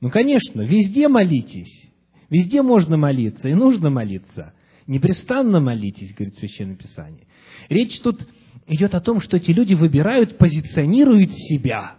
[0.00, 1.91] Ну, конечно, везде молитесь.
[2.32, 4.54] Везде можно молиться и нужно молиться.
[4.86, 7.26] Непрестанно молитесь, говорит Священное Писание.
[7.68, 8.26] Речь тут
[8.66, 11.96] идет о том, что эти люди выбирают, позиционируют себя.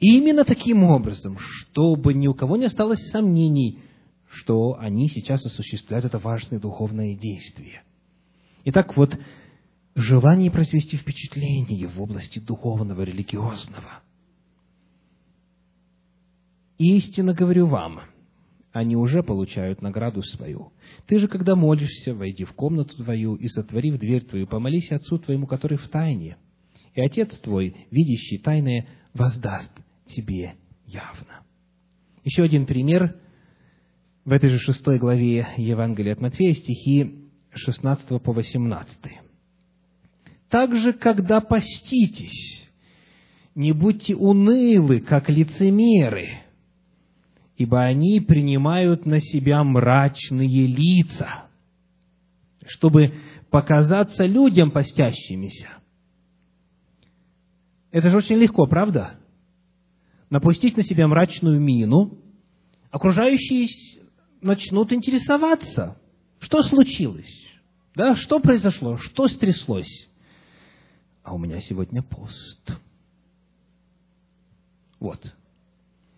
[0.00, 3.80] И именно таким образом, чтобы ни у кого не осталось сомнений,
[4.30, 7.82] что они сейчас осуществляют это важное духовное действие.
[8.64, 9.14] Итак, вот
[9.94, 14.00] желание произвести впечатление в области духовного, религиозного.
[16.78, 18.00] Истинно говорю вам–
[18.74, 20.72] они уже получают награду свою.
[21.06, 25.46] Ты же, когда молишься, войди в комнату твою и, сотворив дверь твою, помолись Отцу твоему,
[25.46, 26.36] который в тайне.
[26.92, 29.70] И Отец твой, видящий тайное, воздаст
[30.08, 30.54] тебе
[30.86, 31.44] явно.
[32.24, 33.16] Еще один пример
[34.24, 38.98] в этой же шестой главе Евангелия от Матфея, стихи 16 по 18.
[40.48, 42.68] «Также, когда поститесь,
[43.54, 46.43] не будьте унылы, как лицемеры,
[47.56, 51.46] ибо они принимают на себя мрачные лица,
[52.66, 53.14] чтобы
[53.50, 55.68] показаться людям постящимися.
[57.90, 59.20] Это же очень легко, правда?
[60.30, 62.18] Напустить на себя мрачную мину,
[62.90, 63.68] окружающие
[64.40, 65.96] начнут интересоваться,
[66.40, 67.32] что случилось,
[67.94, 70.08] да, что произошло, что стряслось.
[71.22, 72.78] А у меня сегодня пост.
[74.98, 75.20] Вот.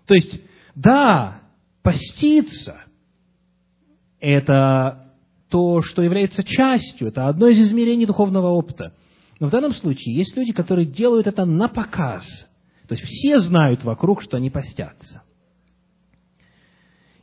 [0.07, 0.41] То есть,
[0.77, 1.41] да,
[1.83, 2.77] поститься–
[4.21, 5.13] это
[5.49, 8.93] то, что является частью, это одно из измерений духовного опыта.
[9.41, 12.25] Но в данном случае есть люди, которые делают это на показ.
[12.89, 15.23] То есть все знают вокруг, что они постятся.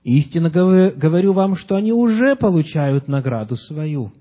[0.03, 4.11] Истинно говорю вам, что они уже получают награду свою.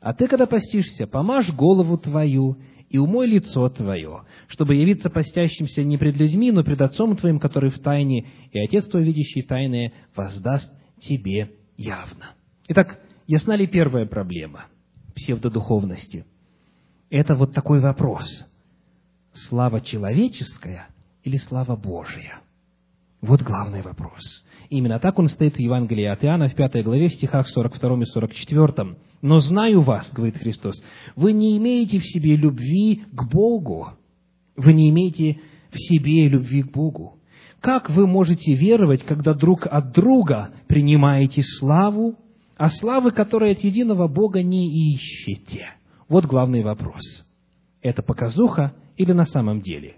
[0.00, 2.56] А ты, когда постишься, помажь голову твою
[2.88, 7.70] и умой лицо твое, чтобы явиться постящимся не пред людьми, но пред Отцом твоим, который
[7.70, 12.32] в тайне, и Отец твой, видящий тайное, воздаст тебе явно.
[12.68, 14.66] Итак, ясна ли первая проблема
[15.14, 16.24] псевдодуховности?
[17.10, 18.26] Это вот такой вопрос.
[19.32, 20.88] Слава человеческая
[21.22, 22.40] или слава Божия?
[23.20, 24.22] Вот главный вопрос.
[24.70, 28.96] Именно так он стоит в Евангелии от Иоанна в пятой главе, стихах 42 и 44.
[29.22, 30.80] «Но знаю вас,— говорит Христос,—
[31.16, 33.88] вы не имеете в себе любви к Богу.
[34.56, 35.40] Вы не имеете
[35.70, 37.18] в себе любви к Богу.
[37.60, 42.16] Как вы можете веровать, когда друг от друга принимаете славу,
[42.56, 45.70] а славы, которой от единого Бога не ищете.
[46.08, 47.02] Вот главный вопрос.
[47.82, 49.96] Это показуха или на самом деле?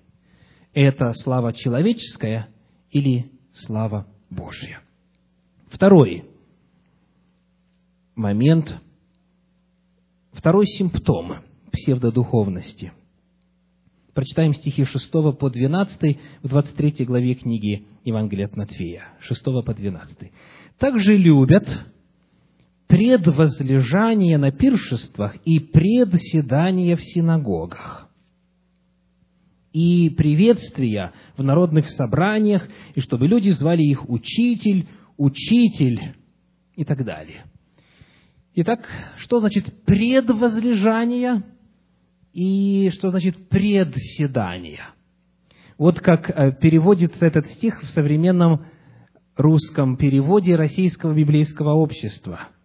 [0.72, 2.48] Это слава человеческая
[2.90, 4.80] или слава Божья?
[5.68, 6.24] Второй
[8.14, 8.80] момент,
[10.32, 11.36] второй симптом
[11.72, 12.92] псевдодуховности.
[14.12, 20.32] Прочитаем стихи 6 по 12 в 23 главе книги Евангелия от Матфея, 6 по 12.
[20.78, 21.66] «Также любят
[22.88, 28.08] предвозлежание на пиршествах и председание в синагогах,
[29.72, 34.86] и приветствия в народных собраниях, и чтобы люди звали их учитель,
[35.16, 36.14] учитель
[36.76, 37.44] и так далее.
[38.56, 38.86] Итак,
[39.16, 41.42] что значит предвозлежание
[42.34, 44.82] и что значит председание?
[45.78, 48.66] Вот как э, переводится этот стих в современном
[49.34, 52.48] русском переводе Российского библейского общества–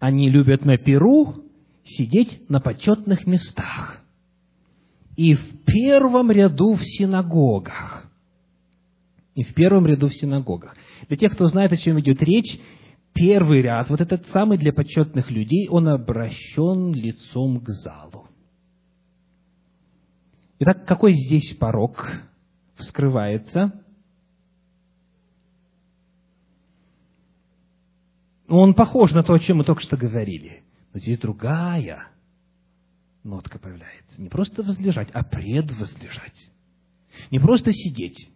[0.00, 1.44] они любят на перу
[1.84, 4.00] сидеть на почетных местах.
[5.14, 8.04] И в первом ряду в синагогах.
[9.34, 10.76] И в первом ряду в синагогах.
[11.08, 12.60] Для тех, кто знает, о чем идет речь,
[13.14, 18.28] первый ряд, вот этот самый для почетных людей, он обращен лицом к залу.
[20.58, 22.06] Итак, какой здесь порог
[22.76, 23.72] вскрывается?
[28.48, 30.64] Он похож на то, о чем мы только что говорили.
[30.92, 32.08] Но здесь другая
[33.22, 34.20] нотка появляется.
[34.20, 36.50] Не просто возлежать, а предвозлежать.
[37.30, 38.30] Не просто сидеть,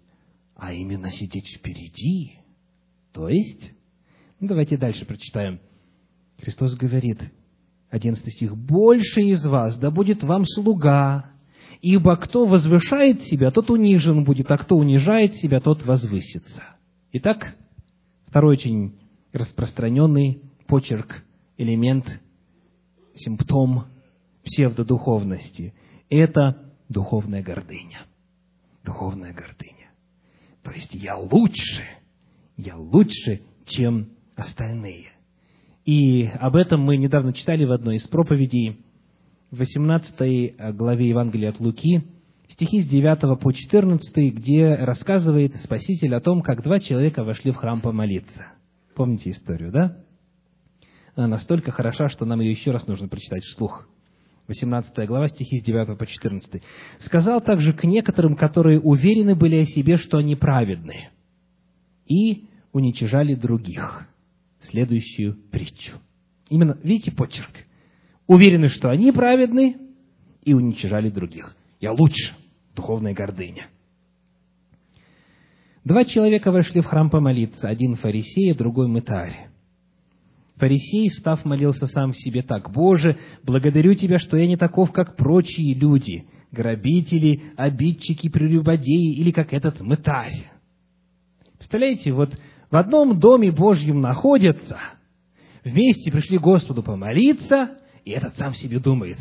[0.57, 2.39] а именно сидеть впереди.
[3.13, 3.73] То есть,
[4.41, 5.61] ну, давайте дальше прочитаем.
[6.39, 7.21] Христос говорит,
[7.91, 11.31] 11 стих, «Больше из вас да будет вам слуга,
[11.81, 16.65] ибо кто возвышает себя, тот унижен будет, а кто унижает себя, тот возвысится».
[17.13, 17.55] Итак,
[18.27, 18.99] второй очень
[19.33, 21.23] распространенный почерк,
[21.57, 22.21] элемент,
[23.15, 23.85] симптом
[24.45, 25.75] псевдодуховности.
[26.11, 28.03] Это духовная гордыня.
[28.85, 29.91] Духовная гордыня.
[30.63, 31.85] То есть я лучше,
[32.57, 35.09] я лучше, чем остальные.
[35.85, 38.81] И об этом мы недавно читали в одной из проповедей,
[39.51, 42.03] в 18 главе Евангелия от Луки,
[42.49, 47.57] стихи с 9 по 14, где рассказывает Спаситель о том, как два человека вошли в
[47.57, 48.47] храм помолиться.
[48.95, 49.99] Помните историю, да?
[51.15, 53.89] Она настолько хороша, что нам ее еще раз нужно прочитать вслух.
[54.47, 56.63] 18 глава, стихи с 9 по 14.
[57.01, 61.09] «Сказал также к некоторым, которые уверены были о себе, что они праведны,
[62.07, 64.09] и уничижали других».
[64.61, 65.99] Следующую притчу.
[66.49, 67.51] Именно, видите, почерк.
[68.27, 69.77] Уверены, что они праведны,
[70.43, 71.57] и уничижали других.
[71.81, 72.35] Я лучше.
[72.75, 73.69] Духовная гордыня.
[75.85, 79.49] Два человека вошли в храм помолиться, один фарисей, а другой мытарь.
[80.65, 85.15] Фарисей, став, молился сам в себе так, «Боже, благодарю Тебя, что я не таков, как
[85.15, 90.51] прочие люди, грабители, обидчики, прелюбодеи или как этот мытарь».
[91.59, 92.33] Представляете, вот
[92.71, 94.79] в одном доме Божьем находятся,
[95.65, 99.19] вместе пришли Господу помолиться, и этот сам себе думает,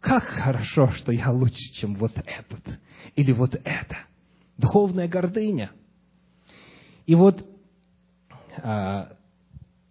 [0.00, 2.80] как хорошо, что я лучше, чем вот этот
[3.16, 3.98] или вот это.
[4.56, 5.72] Духовная гордыня–
[7.06, 7.44] и вот
[8.62, 9.16] а,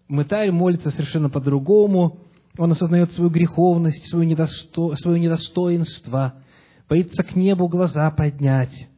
[0.09, 2.19] мытарь молится совершенно по-другому,
[2.57, 4.95] он осознает свою греховность, свое, недосто...
[4.95, 6.43] свое недостоинство,
[6.89, 8.89] боится к небу глаза поднять.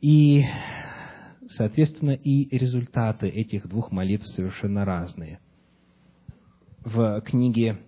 [0.00, 0.44] И,
[1.50, 5.40] соответственно, и результаты этих двух молитв совершенно разные.
[6.84, 7.80] В книге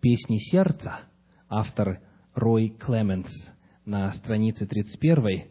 [0.00, 1.00] «Песни сердца»
[1.48, 2.00] автор
[2.34, 3.30] Рой Клеменс
[3.84, 5.48] на странице 31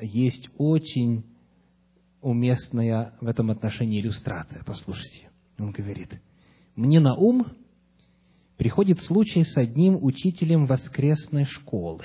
[0.00, 1.24] есть очень
[2.22, 4.62] уместная в этом отношении иллюстрация.
[4.64, 5.28] Послушайте.
[5.58, 6.20] Он говорит,
[6.76, 7.46] «Мне на ум
[8.56, 12.04] приходит случай с одним учителем воскресной школы.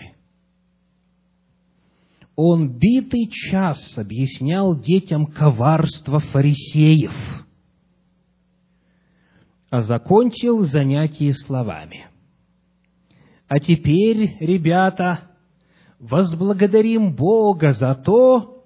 [2.36, 7.14] Он битый час объяснял детям коварство фарисеев,
[9.70, 12.08] а закончил занятие словами.
[13.48, 15.32] А теперь, ребята,
[16.00, 18.57] возблагодарим Бога за то,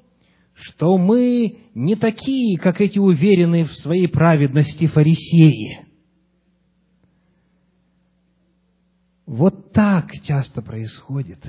[0.61, 5.87] что мы не такие, как эти уверенные в своей праведности фарисеи.
[9.25, 11.39] Вот так часто происходит.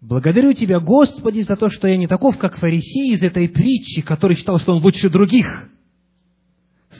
[0.00, 4.36] Благодарю Тебя, Господи, за то, что я не таков, как фарисей из этой притчи, который
[4.36, 5.68] считал, что он лучше других.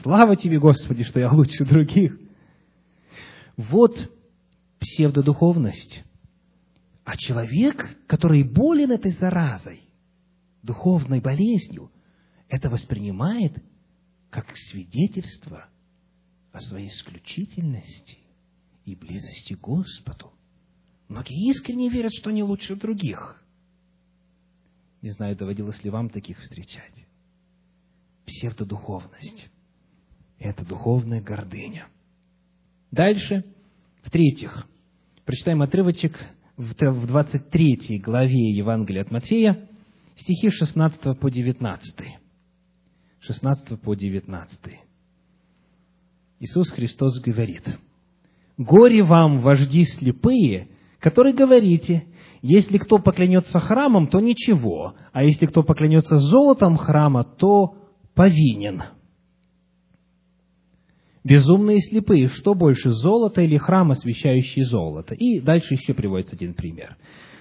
[0.02, 2.18] Слава Тебе, Господи, что я лучше других.
[3.56, 3.96] Вот
[4.80, 6.02] псевдодуховность.
[7.04, 9.85] А человек, который болен этой заразой,
[10.66, 11.90] духовной болезнью,
[12.48, 13.62] это воспринимает
[14.30, 15.66] как свидетельство
[16.52, 18.18] о своей исключительности
[18.84, 20.32] и близости к Господу.
[21.08, 23.42] Многие искренне верят, что они лучше других.
[25.02, 26.92] Не знаю, доводилось ли вам таких встречать.
[28.26, 29.48] Псевдодуховность.
[30.38, 31.88] Это духовная гордыня.
[32.90, 33.44] Дальше,
[34.02, 34.66] в-третьих,
[35.24, 36.18] прочитаем отрывочек
[36.56, 39.68] в 23 главе Евангелия от Матфея,
[40.16, 42.04] стихи 16 по 19.
[43.20, 44.58] 16 по 19.
[46.40, 47.62] Иисус Христос говорит,
[48.58, 52.04] «Горе вам, вожди слепые, которые говорите,
[52.42, 57.76] если кто поклянется храмом, то ничего, а если кто поклянется золотом храма, то
[58.14, 58.82] повинен».
[61.24, 65.14] Безумные слепые, что больше, золото или храм, освящающий золото?
[65.16, 66.96] И дальше еще приводится один пример.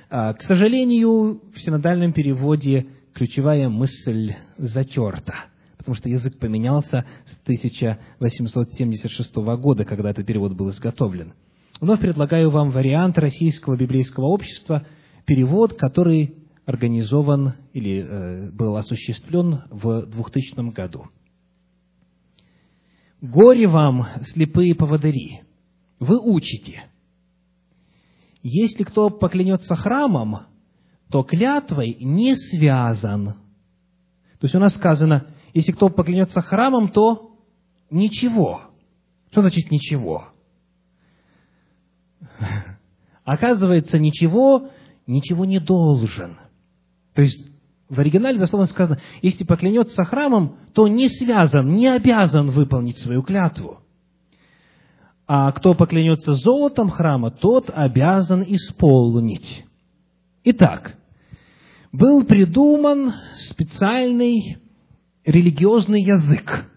[0.10, 5.46] А, к сожалению, в синодальном переводе ключевая мысль затерта,
[5.78, 11.34] потому что язык поменялся с 1876 года, когда этот перевод был изготовлен.
[11.80, 14.86] Вновь предлагаю вам вариант Российского библейского общества,
[15.26, 16.36] перевод, который
[16.66, 21.06] организован или э, был осуществлен в 2000 году.
[23.22, 25.42] Горе вам, слепые поводыри!
[26.00, 26.84] Вы учите.
[28.48, 30.42] Если кто поклянется храмом,
[31.10, 33.26] то клятвой не связан.
[33.26, 35.26] То есть у нас сказано,
[35.56, 37.32] если кто поклянется храмом, то
[37.90, 38.62] ничего.
[39.32, 40.26] Что значит ничего?
[43.24, 44.70] Оказывается, ничего,
[45.08, 46.38] ничего не должен.
[47.16, 47.50] То есть
[47.90, 53.80] в оригинале дословно сказано, если поклянется храмом, то не связан, не обязан выполнить свою клятву.
[55.28, 59.66] А кто поклянется золотом храма, тот обязан исполнить.
[60.44, 60.96] Итак,
[61.92, 63.14] был придуман
[63.50, 64.58] специальный
[65.26, 66.70] религиозный язык.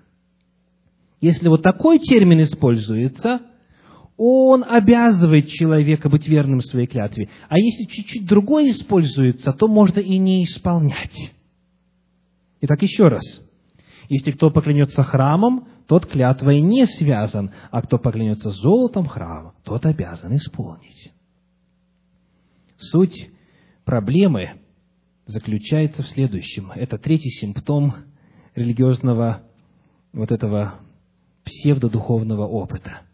[1.21, 3.43] Если вот такой термин используется,
[4.17, 7.29] он обязывает человека быть верным своей клятве.
[7.49, 11.35] А если чуть-чуть другой используется, то можно и не исполнять.
[12.63, 13.23] Итак, еще раз.
[14.09, 20.37] Если кто поклянется храмом, тот клятвой не связан, а кто поклянется золотом храма, тот обязан
[20.37, 21.13] исполнить.
[22.79, 23.31] Суть
[23.85, 24.51] проблемы
[25.27, 26.71] заключается в следующем.
[26.71, 27.95] Это третий симптом
[28.55, 29.43] религиозного
[30.13, 30.75] вот этого
[31.45, 33.01] псевдодуховного опыта–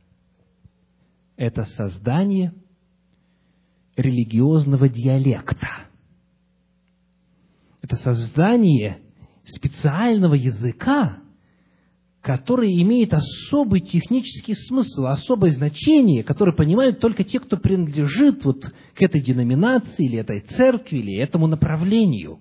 [1.37, 2.53] это создание
[3.97, 5.89] религиозного диалекта.
[7.83, 8.99] Это создание
[9.45, 11.19] специального языка,
[12.25, 19.03] который имеет особый технический смысл, особое значение, которое понимают только те, кто принадлежит вот к
[19.03, 22.39] этой деноминации, или этой церкви, или этому направлению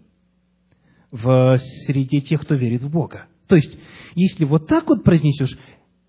[1.12, 3.26] в среде тех, кто верит в Бога.
[3.48, 3.78] То есть,
[4.16, 5.58] если вот так вот произнесешь,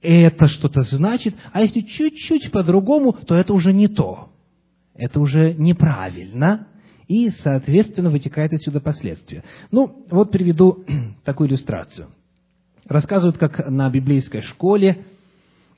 [0.02, 4.28] это что-то значит, а если чуть-чуть по-другому, то это уже не то.
[4.94, 6.68] Это уже неправильно,
[7.08, 9.42] и, соответственно, вытекает отсюда последствия.
[9.72, 10.84] Ну, вот приведу
[11.24, 12.10] такую иллюстрацию.
[12.86, 15.06] Рассказывают, как на библейской школе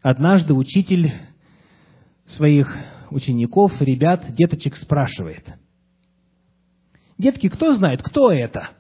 [0.03, 1.13] однажды учитель
[2.27, 2.75] своих
[3.11, 5.45] учеников, ребят, деточек спрашивает.
[7.19, 8.71] Детки, кто знает, кто это?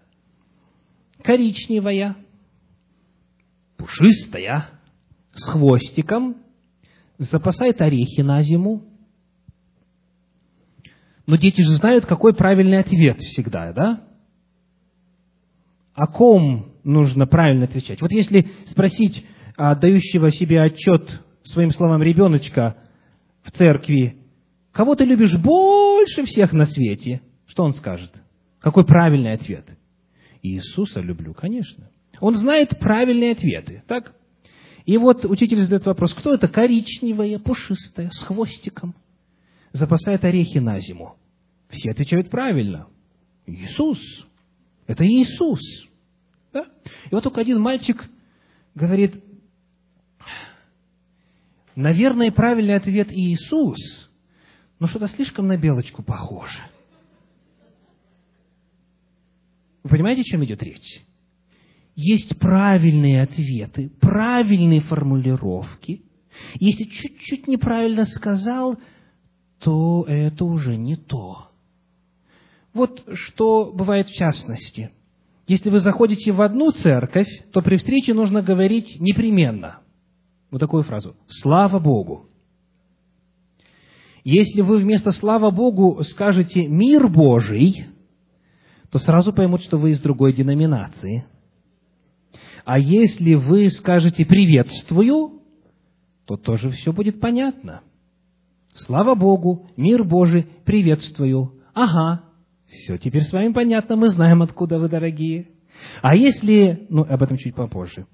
[1.22, 2.16] Коричневая,
[3.76, 4.70] пушистая,
[5.32, 6.36] с хвостиком,
[7.18, 8.82] запасает орехи на зиму.
[11.26, 14.04] Но дети же знают, какой правильный ответ всегда, да?
[15.96, 18.02] О ком нужно правильно отвечать?
[18.02, 19.24] Вот если спросить
[19.56, 22.76] отдающего себе отчет своим словам ребеночка
[23.42, 24.18] в церкви,
[24.72, 28.12] кого ты любишь больше всех на свете, что он скажет?
[28.60, 29.66] Какой правильный ответ?
[30.42, 31.88] Иисуса люблю, конечно.
[32.20, 34.14] Он знает правильные ответы, так?
[34.84, 38.94] И вот учитель задает вопрос, кто это коричневая, пушистая, с хвостиком,
[39.72, 41.16] запасает орехи на зиму?
[41.70, 42.86] Все отвечают правильно.
[43.46, 43.98] Иисус.
[44.86, 45.60] Это Иисус.
[46.52, 46.66] Да?
[47.10, 48.04] И вот только один мальчик
[48.74, 49.22] говорит,
[51.74, 53.78] наверное, правильный ответ Иисус,
[54.78, 56.58] но что-то слишком на белочку похоже.
[59.82, 61.02] Вы понимаете, о чем идет речь?
[61.96, 66.02] есть правильные ответы, правильные формулировки.
[66.60, 68.78] Если чуть-чуть неправильно сказал,
[69.60, 71.50] то это уже не то.
[72.76, 74.90] Вот что бывает в частности.
[75.48, 79.78] Если вы заходите в одну церковь, то при встрече нужно говорить непременно.
[80.50, 81.16] Вот такую фразу.
[81.26, 82.26] «Слава Богу».
[84.24, 87.86] Если вы вместо «Слава Богу» скажете «Мир Божий»,
[88.90, 91.24] то сразу поймут, что вы из другой деноминации–
[92.66, 95.40] А если вы скажете «приветствую»,
[96.26, 97.80] то тоже все будет понятно.
[98.74, 101.54] Слава Богу, мир Божий, приветствую.
[101.72, 102.25] Ага,
[102.76, 105.48] все, теперь с вами понятно, мы знаем, откуда вы, дорогие.
[106.02, 108.06] А если, ну, об этом чуть попозже.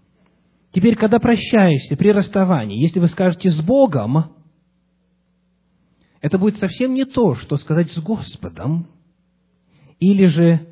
[0.72, 4.32] Теперь, когда прощаешься при расставании, если вы скажете «с Богом»,
[6.20, 8.88] это будет совсем не то, что сказать «с Господом»,
[10.00, 10.66] или же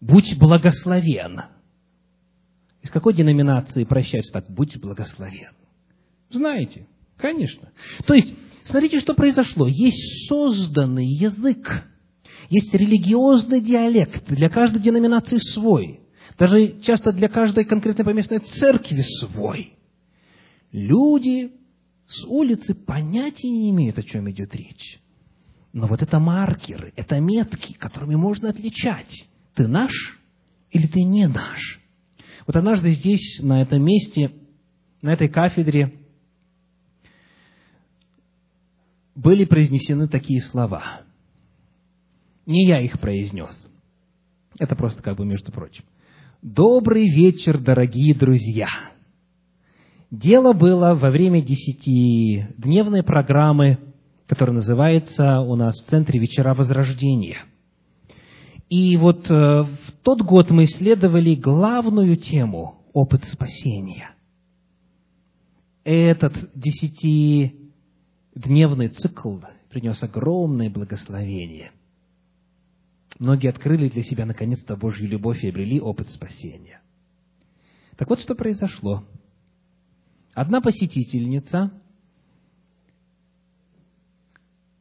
[0.00, 1.42] «будь благословен».
[2.82, 4.50] Из какой деноминации прощаться так?
[4.50, 5.52] «Будь благословен».
[6.30, 7.70] Знаете, конечно.
[8.06, 8.34] То есть,
[8.64, 9.68] смотрите, что произошло.
[9.68, 11.86] Есть созданный язык,
[12.48, 16.00] есть религиозный диалект, для каждой деноминации свой,
[16.38, 19.74] даже часто для каждой конкретной поместной церкви свой.
[20.72, 21.52] Люди
[22.06, 25.00] с улицы понятия не имеют, о чем идет речь.
[25.72, 29.26] Но вот это маркеры, это метки, которыми можно отличать.
[29.54, 29.92] Ты наш
[30.70, 31.80] или ты не наш.
[32.46, 34.32] Вот однажды здесь, на этом месте,
[35.02, 36.00] на этой кафедре,
[39.14, 41.02] были произнесены такие слова.
[42.46, 43.54] Не я их произнес.
[44.58, 45.84] Это просто как бы между прочим.
[46.42, 48.68] Добрый вечер, дорогие друзья!
[50.10, 53.78] Дело было во время десятидневной программы,
[54.26, 57.38] которая называется у нас в Центре «Вечера Возрождения».
[58.68, 64.10] И вот э, в тот год мы исследовали главную тему– опыт спасения.
[65.84, 67.54] Этот десяти
[68.34, 69.38] дневный цикл
[69.68, 71.72] принес огромное благословение.
[73.18, 76.80] Многие открыли для себя наконец-то Божью любовь и обрели опыт спасения.
[77.96, 79.04] Так вот, что произошло.
[80.34, 81.70] Одна посетительница,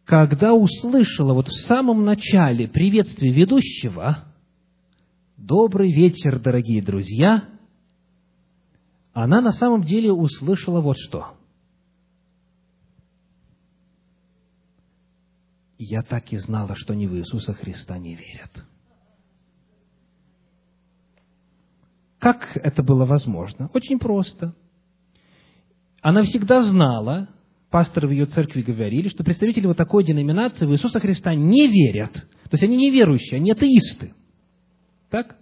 [0.04, 4.26] когда услышала вот в самом начале приветствие ведущего
[5.38, 7.50] «Добрый вечер, дорогие друзья»,
[9.14, 11.38] она на самом деле услышала вот что–
[15.78, 18.64] я так и знала, что они в Иисуса Христа не верят.
[22.20, 23.70] Как это было возможно?
[23.74, 24.56] Очень просто.
[26.02, 27.28] Она всегда знала,
[27.70, 32.14] пасторы в ее церкви говорили, что представители вот такой деноминации в Иисуса Христа не верят.
[32.14, 34.14] То есть они неверующие, они атеисты.
[35.10, 35.36] Так?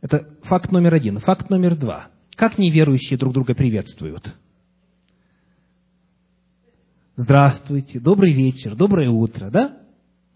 [0.00, 1.18] Это факт номер один.
[1.18, 2.08] Факт номер два.
[2.36, 4.34] Как неверующие друг друга приветствуют?
[7.16, 9.78] Здравствуйте, добрый вечер, доброе утро, да?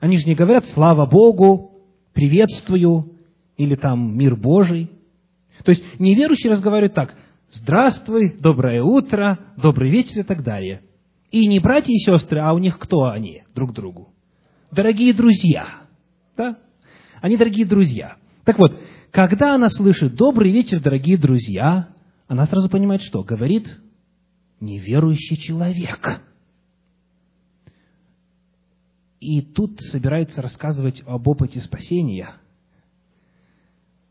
[0.01, 1.73] Они же не говорят «слава Богу»,
[2.15, 3.17] «приветствую»
[3.57, 4.91] или там «мир Божий».
[5.65, 7.15] То есть неверующие разговаривают так
[7.51, 10.83] «здравствуй», «доброе утро», «добрый вечер» и так далее.
[11.31, 14.11] И не братья и сестры, а у них кто они друг другу?
[14.71, 15.67] Дорогие друзья.
[16.37, 16.59] Да?
[17.21, 18.17] Они дорогие друзья.
[18.45, 18.79] Так вот,
[19.11, 21.89] когда она слышит «добрый вечер, дорогие друзья»,
[22.29, 23.67] она сразу понимает, что говорит
[24.61, 26.23] неверующий человек–
[29.21, 32.35] и тут собирается рассказывать об опыте спасения.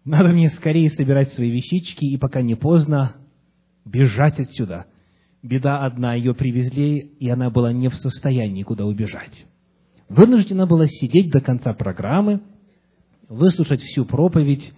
[0.04, 3.16] Надо мне скорее собирать свои вещички, и пока не поздно,
[3.86, 4.88] бежать отсюда.
[5.44, 9.46] Беда одна, ее привезли, и она была не в состоянии куда убежать.
[10.10, 12.42] Вынуждена была сидеть до конца программы,
[13.28, 14.74] выслушать всю проповедь,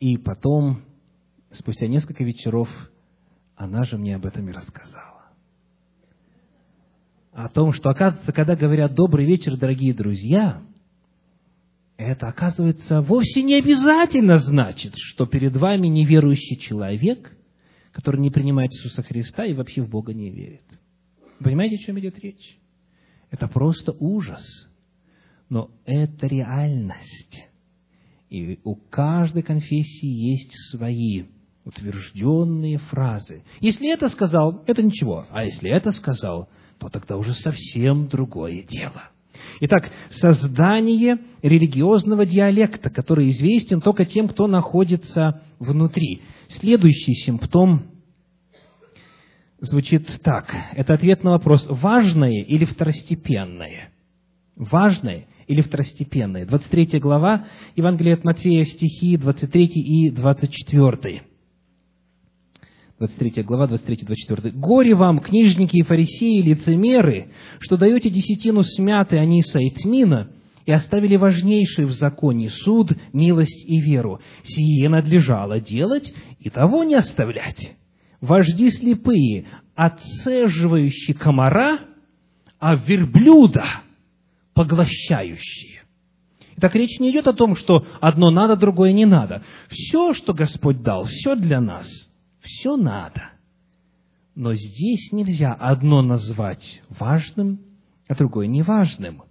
[0.00, 0.82] и потом,
[1.52, 2.68] спустя несколько вечеров,
[3.54, 5.09] она же мне об этом и рассказала
[7.32, 10.62] о том, что, оказывается, когда говорят «добрый вечер, дорогие друзья»,
[11.96, 17.36] это, оказывается, вовсе не обязательно значит, что перед вами неверующий человек,
[17.92, 20.64] который не принимает Иисуса Христа и вообще в Бога не верит.
[21.40, 22.58] Понимаете, о чем идет речь?
[23.30, 24.42] Это просто ужас.
[25.50, 27.44] Но это реальность.
[28.30, 31.24] И у каждой конфессии есть свои
[31.64, 33.42] утвержденные фразы.
[33.60, 35.26] Если это сказал, это ничего.
[35.30, 36.48] А если это сказал,
[36.80, 39.02] то тогда уже совсем другое дело.
[39.60, 46.22] Итак, создание религиозного диалекта, который известен только тем, кто находится внутри.
[46.48, 47.82] Следующий симптом
[49.60, 50.54] звучит так.
[50.72, 53.90] Это ответ на вопрос, важное или второстепенное?
[54.56, 56.46] Важное или второстепенное?
[56.46, 57.44] 23 глава
[57.76, 61.22] Евангелия от Матфея, стихи 23 и 24.
[63.00, 64.50] 23 глава, 23-24.
[64.52, 67.28] «Горе вам, книжники и фарисеи, лицемеры,
[67.58, 70.28] что даете десятину смяты аниса и тмина,
[70.66, 74.20] и оставили важнейший в законе суд, милость и веру.
[74.42, 77.74] Сие надлежало делать, и того не оставлять.
[78.20, 81.78] Вожди слепые, отцеживающие комара,
[82.58, 83.64] а верблюда
[84.52, 85.80] поглощающие».
[86.60, 89.42] Так речь не идет о том, что одно надо, другое не надо.
[89.70, 91.86] Все, что Господь дал, все для нас,
[92.50, 93.30] все надо.
[94.34, 97.60] Но здесь нельзя одно назвать важным,
[98.08, 99.22] а другое неважным.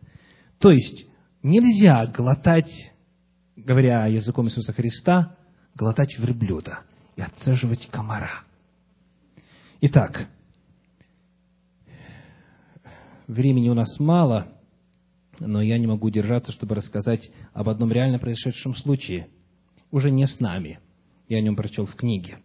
[0.60, 1.06] То есть,
[1.42, 2.72] нельзя глотать,
[3.56, 5.36] говоря языком Иисуса Христа,
[5.76, 6.82] глотать верблюда
[7.16, 8.44] и отцеживать комара.
[9.82, 10.28] Итак,
[13.28, 14.54] времени у нас мало–
[15.40, 19.30] но я не могу держаться, чтобы рассказать об одном реально произошедшем случае.
[19.92, 20.80] Уже не с нами.
[21.28, 22.40] Я о нем прочел в книге.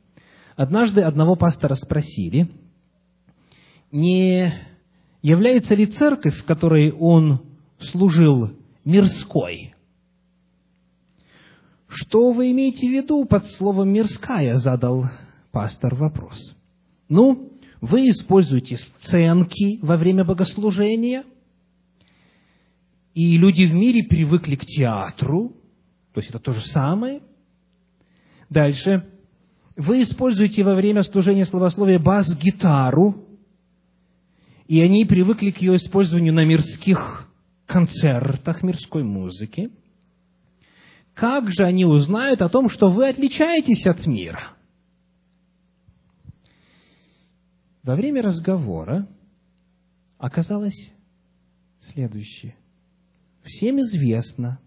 [0.56, 2.48] Однажды одного пастора спросили,
[3.90, 4.54] не
[5.22, 7.42] является ли церковь, в которой он
[7.78, 8.50] служил,
[8.84, 9.74] мирской?
[11.88, 14.58] Что вы имеете в виду под словом «мирская»?
[14.58, 15.04] задал
[15.52, 16.38] пастор вопрос.
[17.08, 21.24] Ну, вы используете сценки во время богослужения–
[23.14, 25.54] и люди в мире привыкли к театру,
[26.12, 27.22] то есть это то же самое.
[28.50, 29.08] Дальше.
[29.76, 33.26] Вы используете во время служения словословия бас-гитару,
[34.66, 37.28] и они привыкли к ее использованию на мирских
[37.66, 39.70] концертах мирской музыки.
[41.14, 44.52] Как же они узнают о том, что вы отличаетесь от мира?
[47.82, 49.06] Во время разговора
[50.18, 50.92] оказалось
[51.92, 52.56] следующее.
[53.42, 54.58] Всем известно,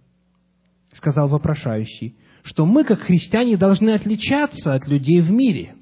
[0.98, 5.76] сказал вопрошающий, что мы, как христиане, должны отличаться от людей в мире.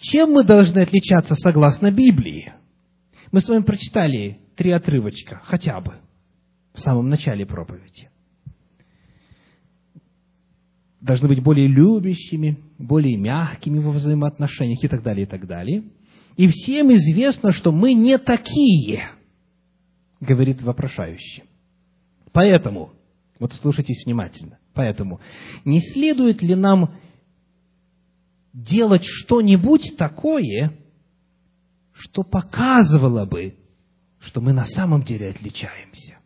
[0.00, 2.52] Чем мы должны отличаться согласно Библии?
[3.30, 5.94] Мы с вами прочитали три отрывочка, хотя бы,
[6.74, 8.10] в самом начале проповеди.
[11.00, 15.84] Должны быть более любящими, более мягкими во взаимоотношениях и так далее, и так далее.
[16.36, 19.10] И всем известно, что мы не такие–
[20.22, 21.42] говорит вопрошающий.
[22.32, 22.92] Поэтому,
[23.42, 25.20] вот слушайтесь внимательно, поэтому,
[25.64, 26.94] не следует ли нам
[28.52, 30.78] делать что-нибудь такое,
[31.92, 33.58] что показывало бы,
[34.20, 36.18] что мы на самом деле отличаемся?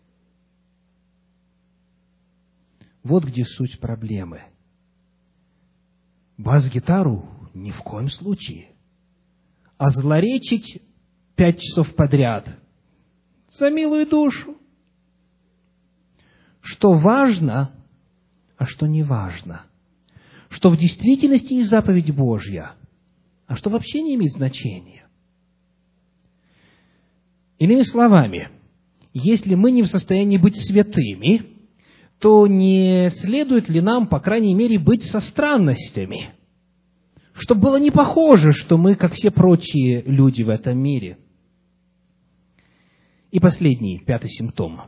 [3.03, 4.43] Вот где суть проблемы.
[6.37, 8.73] Бас-гитару ни в коем случае.
[9.79, 10.83] А злоречить
[11.35, 12.59] пять часов подряд
[13.59, 14.59] за милую душу.
[16.67, 17.71] Что важно,
[18.59, 19.62] а что не важно.
[20.49, 22.73] Что в действительности есть заповедь Божья,
[23.47, 25.07] а что вообще не имеет значения.
[27.59, 28.49] Иными словами,
[29.12, 31.47] если мы не в состоянии быть святыми,
[32.19, 36.31] то не следует ли нам, по крайней мере, быть со странностями,
[37.35, 41.19] чтобы было не похоже, что мы, как все прочие люди в этом мире–
[43.31, 44.81] и последний, пятый симптом,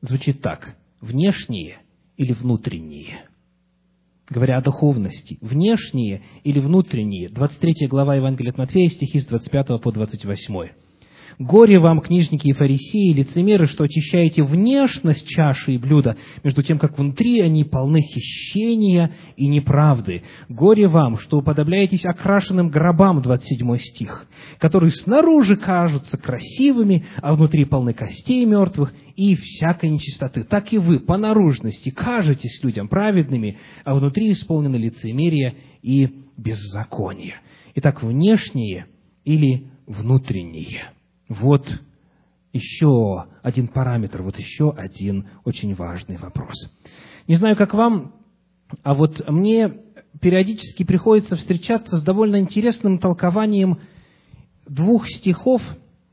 [0.00, 0.74] звучит так.
[1.00, 1.78] Внешние
[2.16, 3.28] или внутренние?
[4.28, 7.28] Говоря о духовности, внешние или внутренние?
[7.28, 10.70] 23 глава Евангелия от Матфея, стихи с 25 по 28.
[11.38, 16.98] Горе вам, книжники и фарисеи, лицемеры, что очищаете внешность чаши и блюда, между тем, как
[16.98, 20.24] внутри они полны хищения и неправды.
[20.48, 24.26] Горе вам, что уподобляетесь окрашенным гробам, 27 стих,
[24.58, 30.42] которые снаружи кажутся красивыми, а внутри полны костей мертвых и всякой нечистоты.
[30.42, 37.34] Так и вы по наружности кажетесь людям праведными, а внутри исполнены лицемерие и беззаконие.
[37.76, 38.86] Итак, внешние
[39.24, 40.90] или внутренние–
[41.28, 41.66] вот
[42.52, 46.54] еще один параметр, вот еще один очень важный вопрос.
[47.26, 48.14] Не знаю, как вам,
[48.82, 49.74] а вот мне
[50.20, 53.78] периодически приходится встречаться с довольно интересным толкованием
[54.66, 55.62] двух стихов,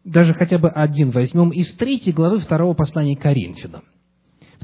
[0.03, 3.83] даже хотя бы один возьмем, из третьей главы второго послания Коринфянам.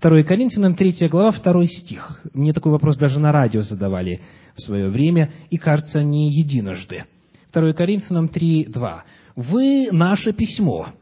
[0.02, 2.22] 2 Коринфянам, третья глава, второй стих.
[2.34, 4.22] Мне такой вопрос даже на радио задавали
[4.56, 7.06] в свое время, и, кажется, не единожды.
[7.54, 9.04] 2 Коринфянам 3, 2
[9.36, 10.94] вы наше письмо,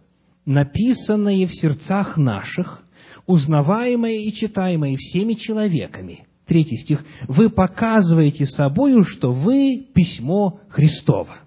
[0.45, 2.83] написанное в сердцах наших,
[3.25, 6.25] узнаваемое и читаемое всеми человеками.
[6.45, 7.05] Третий стих.
[7.27, 11.37] Вы показываете собою, что вы письмо Христово.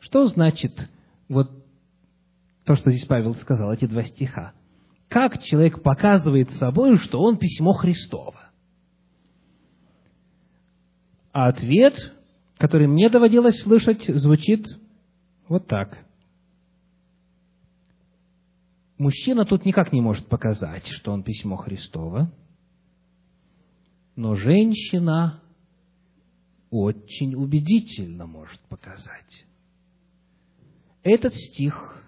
[0.00, 0.88] Что значит
[1.28, 1.50] вот
[2.64, 4.52] то, что здесь Павел сказал, эти два стиха?
[5.08, 8.50] Как человек показывает собою, что он письмо Христово?
[11.32, 11.94] А ответ,
[12.58, 14.66] который мне доводилось слышать, звучит
[15.48, 16.04] вот так.
[18.98, 22.32] Мужчина тут никак не может показать, что он письмо Христово,
[24.16, 25.42] но женщина
[26.70, 29.44] очень убедительно может показать.
[31.02, 32.02] Этот стих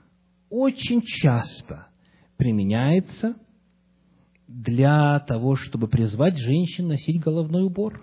[0.49, 1.89] очень часто
[2.37, 3.37] применяется
[4.47, 8.03] для того, чтобы призвать женщин носить головной убор.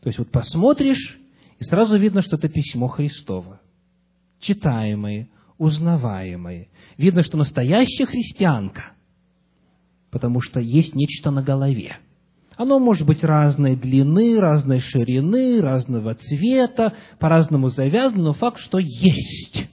[0.00, 1.18] То есть вот посмотришь,
[1.58, 3.60] и сразу видно, что это письмо Христово.
[4.40, 5.28] Читаемое,
[5.58, 6.68] узнаваемое.
[6.98, 8.92] Видно, что настоящая христианка,
[10.10, 11.96] потому что есть нечто на голове.
[12.56, 19.68] Оно может быть разной длины, разной ширины, разного цвета, по-разному завязано, но факт, что есть.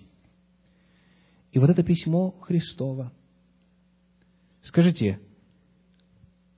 [1.51, 3.13] И вот это письмо Христово.
[4.61, 5.19] Скажите,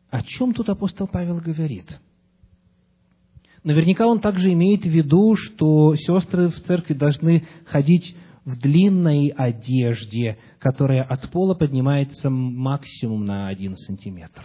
[0.10, 2.00] о чем тут апостол Павел говорит?
[3.66, 10.38] Наверняка он также имеет в виду, что сестры в церкви должны ходить в длинной одежде,
[10.60, 14.44] которая от пола поднимается максимум на один сантиметр.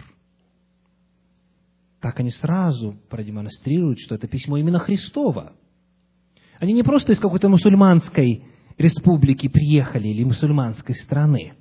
[2.01, 5.53] Так они сразу продемонстрируют, что это письмо именно Христово.
[6.59, 8.43] Они не просто из какой-то мусульманской
[8.79, 11.53] республики приехали или мусульманской страны.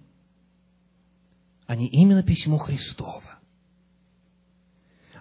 [1.66, 3.38] Они именно письмо Христово.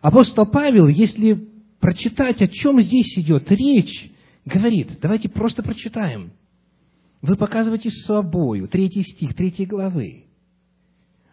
[0.02, 1.49] Апостол Павел, если
[1.80, 4.12] прочитать, о чем здесь идет речь,
[4.46, 6.32] говорит, давайте просто прочитаем.
[7.22, 10.24] Вы показываете собою, третий стих, третьей главы,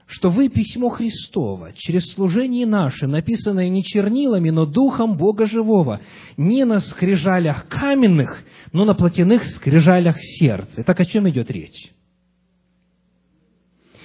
[0.07, 6.01] что вы письмо Христово, через служение наше, написанное не чернилами, но Духом Бога Живого,
[6.37, 8.43] не на скрижалях каменных,
[8.73, 10.83] но на плотяных скрижалях сердца.
[10.85, 11.93] Так о чем идет речь?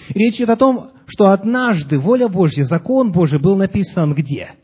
[0.10, 4.56] Речь идет о том, что однажды воля Божья, закон Божий был написан где?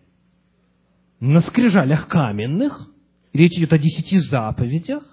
[1.20, 2.90] На скрижалях каменных.
[3.34, 5.04] Речь идет о десяти заповедях.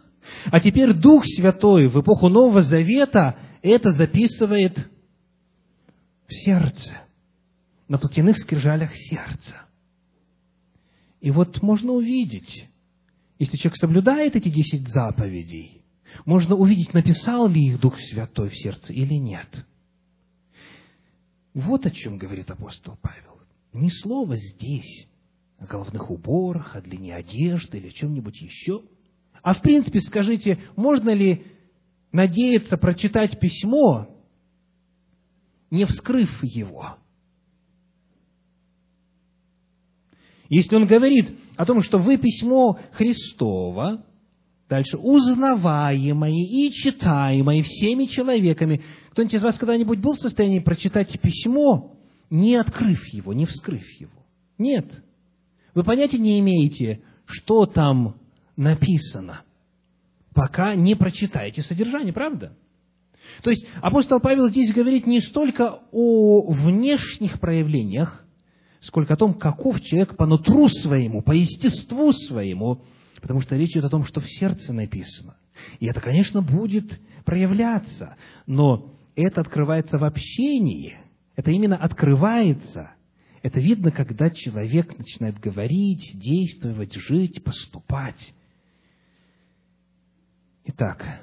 [0.46, 4.88] А теперь Дух Святой в эпоху Нового Завета это записывает
[6.26, 7.02] в сердце,
[7.88, 9.62] на плотяных скрижалях сердца.
[11.20, 12.68] И вот можно увидеть,
[13.38, 15.82] если человек соблюдает эти десять заповедей,
[16.24, 19.66] можно увидеть, написал ли их Дух Святой в сердце или нет.
[21.52, 23.40] Вот о чем говорит апостол Павел.
[23.72, 25.08] Ни слова здесь
[25.58, 28.82] о головных уборах, о длине одежды или чем-нибудь еще.
[29.42, 31.44] А в принципе, скажите, можно ли
[32.12, 34.08] надеяться прочитать письмо,
[35.70, 36.96] не вскрыв его?
[40.48, 44.04] Если он говорит о том, что вы письмо Христово,
[44.68, 51.96] дальше, узнаваемое и читаемое всеми человеками, кто-нибудь из вас когда-нибудь был в состоянии прочитать письмо,
[52.30, 54.24] не открыв его, не вскрыв его?
[54.58, 55.02] Нет.
[55.74, 58.16] Вы понятия не имеете, что там
[58.56, 59.42] написано,
[60.34, 62.56] пока не прочитаете содержание, правда?
[63.42, 68.24] То есть апостол Павел здесь говорит не столько о внешних проявлениях,
[68.80, 72.82] сколько о том, каков человек по нутру своему, по естеству своему,
[73.20, 75.36] потому что речь идет о том, что в сердце написано.
[75.80, 78.16] И это, конечно, будет проявляться,
[78.46, 80.98] но это открывается в общении,
[81.34, 82.90] это именно открывается.
[83.44, 88.32] Это видно, когда человек начинает говорить, действовать, жить, поступать.
[90.64, 91.20] Итак,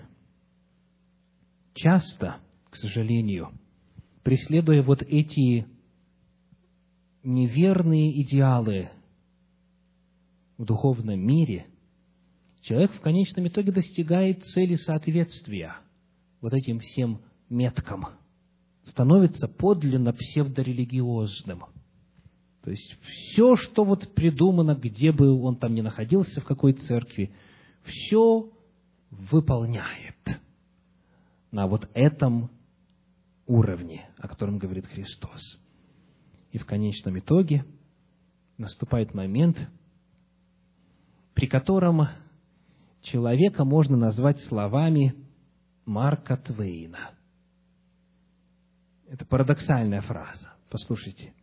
[1.73, 2.37] часто,
[2.69, 3.59] к сожалению,
[4.21, 5.65] преследуя вот эти
[7.23, 8.91] неверные идеалы
[10.59, 11.65] в духовном мире,
[12.61, 15.73] человек в конечном итоге достигает цели соответствия
[16.39, 17.19] вот этим всем
[17.49, 18.09] меткам,
[18.83, 21.63] становится подлинно псевдорелигиозным.
[22.63, 27.33] То есть все, что вот придумано, где бы он там ни находился, в какой церкви,
[27.83, 28.51] все
[29.09, 30.39] выполняет
[31.51, 32.51] на вот этом
[33.47, 35.41] уровне, о котором говорит Христос.
[36.51, 37.65] И в конечном итоге
[38.57, 39.57] наступает момент,
[41.33, 42.07] при котором
[43.01, 45.15] человека можно назвать словами
[45.85, 47.15] Марка Твейна–
[49.11, 50.53] это парадоксальная фраза.
[50.69, 51.33] Послушайте.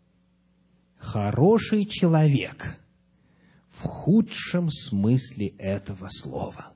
[0.99, 2.79] Хороший человек
[3.71, 6.73] в худшем смысле этого слова.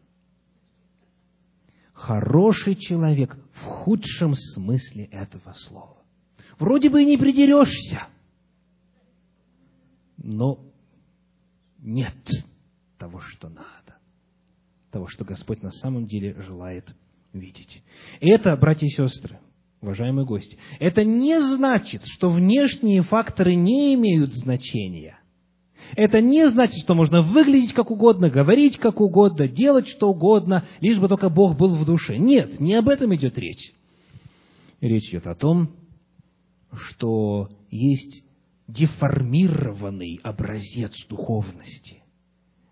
[1.92, 6.02] Хороший человек в худшем смысле этого слова.
[6.58, 8.06] Вроде бы и не придерешься,
[10.16, 10.64] но
[11.78, 12.14] нет
[12.98, 13.98] того, что надо,
[14.90, 16.94] того, что Господь на самом деле желает
[17.32, 17.82] видеть.
[18.20, 19.40] Это, братья и сестры,
[19.82, 25.18] уважаемые гости, это не значит, что внешние факторы не имеют значения.
[25.94, 30.98] Это не значит, что можно выглядеть как угодно, говорить как угодно, делать что угодно, лишь
[30.98, 32.16] бы только Бог был в душе.
[32.16, 33.72] Нет, не об этом идет речь.
[34.80, 35.72] Речь идет о том,
[36.72, 38.24] что есть
[38.68, 42.02] деформированный образец духовности,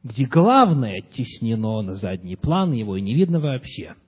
[0.03, 3.97] где главное оттеснено на задний план, его и не видно вообще–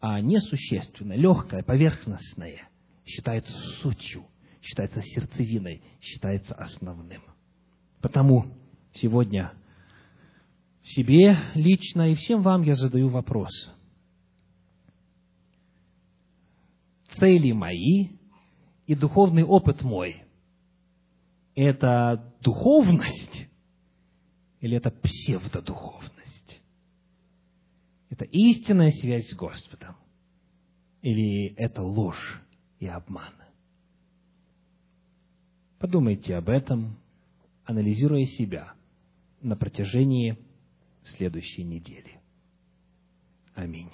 [0.00, 2.68] а несущественное, легкое, поверхностное,
[3.04, 4.26] считается сутью,
[4.62, 7.22] считается сердцевиной, считается основным.
[8.00, 8.54] Потому
[8.94, 9.52] сегодня
[10.82, 13.50] себе лично и всем вам я задаю вопрос.
[17.18, 18.10] Цели мои
[18.86, 20.22] и духовный опыт мой–
[21.56, 23.48] это духовность
[24.60, 26.17] или это псевдодуховность?
[28.10, 29.96] Это истинная связь с Господом
[31.02, 32.40] или это ложь
[32.78, 33.34] и обман?
[35.78, 36.98] Подумайте об этом,
[37.64, 38.72] анализируя себя
[39.40, 40.36] на протяжении
[41.04, 42.20] следующей недели.
[43.54, 43.90] Аминь.